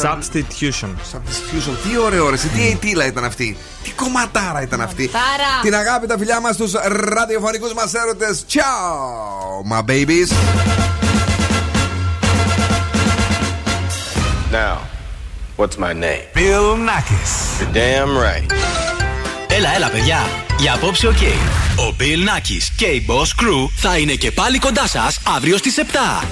[0.01, 0.89] Substitution.
[1.11, 1.75] Substitution.
[1.83, 3.57] Τι ωραία ώρες, τι αιτήλα ήταν αυτή.
[3.83, 5.07] Τι κομματάρα ήταν αυτή.
[5.07, 5.61] Κομματάρα.
[5.61, 6.71] Την αγάπη, τα φιλιά μας στους
[7.13, 8.45] ραδιοφωνικούς μας έρωτες.
[8.49, 10.29] Ciao, my babies.
[14.51, 14.77] Now,
[15.57, 16.23] what's my name?
[16.33, 17.31] Bill Nakis.
[17.59, 18.53] You're damn right.
[19.47, 20.19] Έλα, έλα, παιδιά.
[20.59, 21.21] Για απόψε, οκ.
[21.77, 25.77] Ο Bill Nackis και η Boss Crew θα είναι και πάλι κοντά σας αύριο στις
[25.77, 26.23] 7.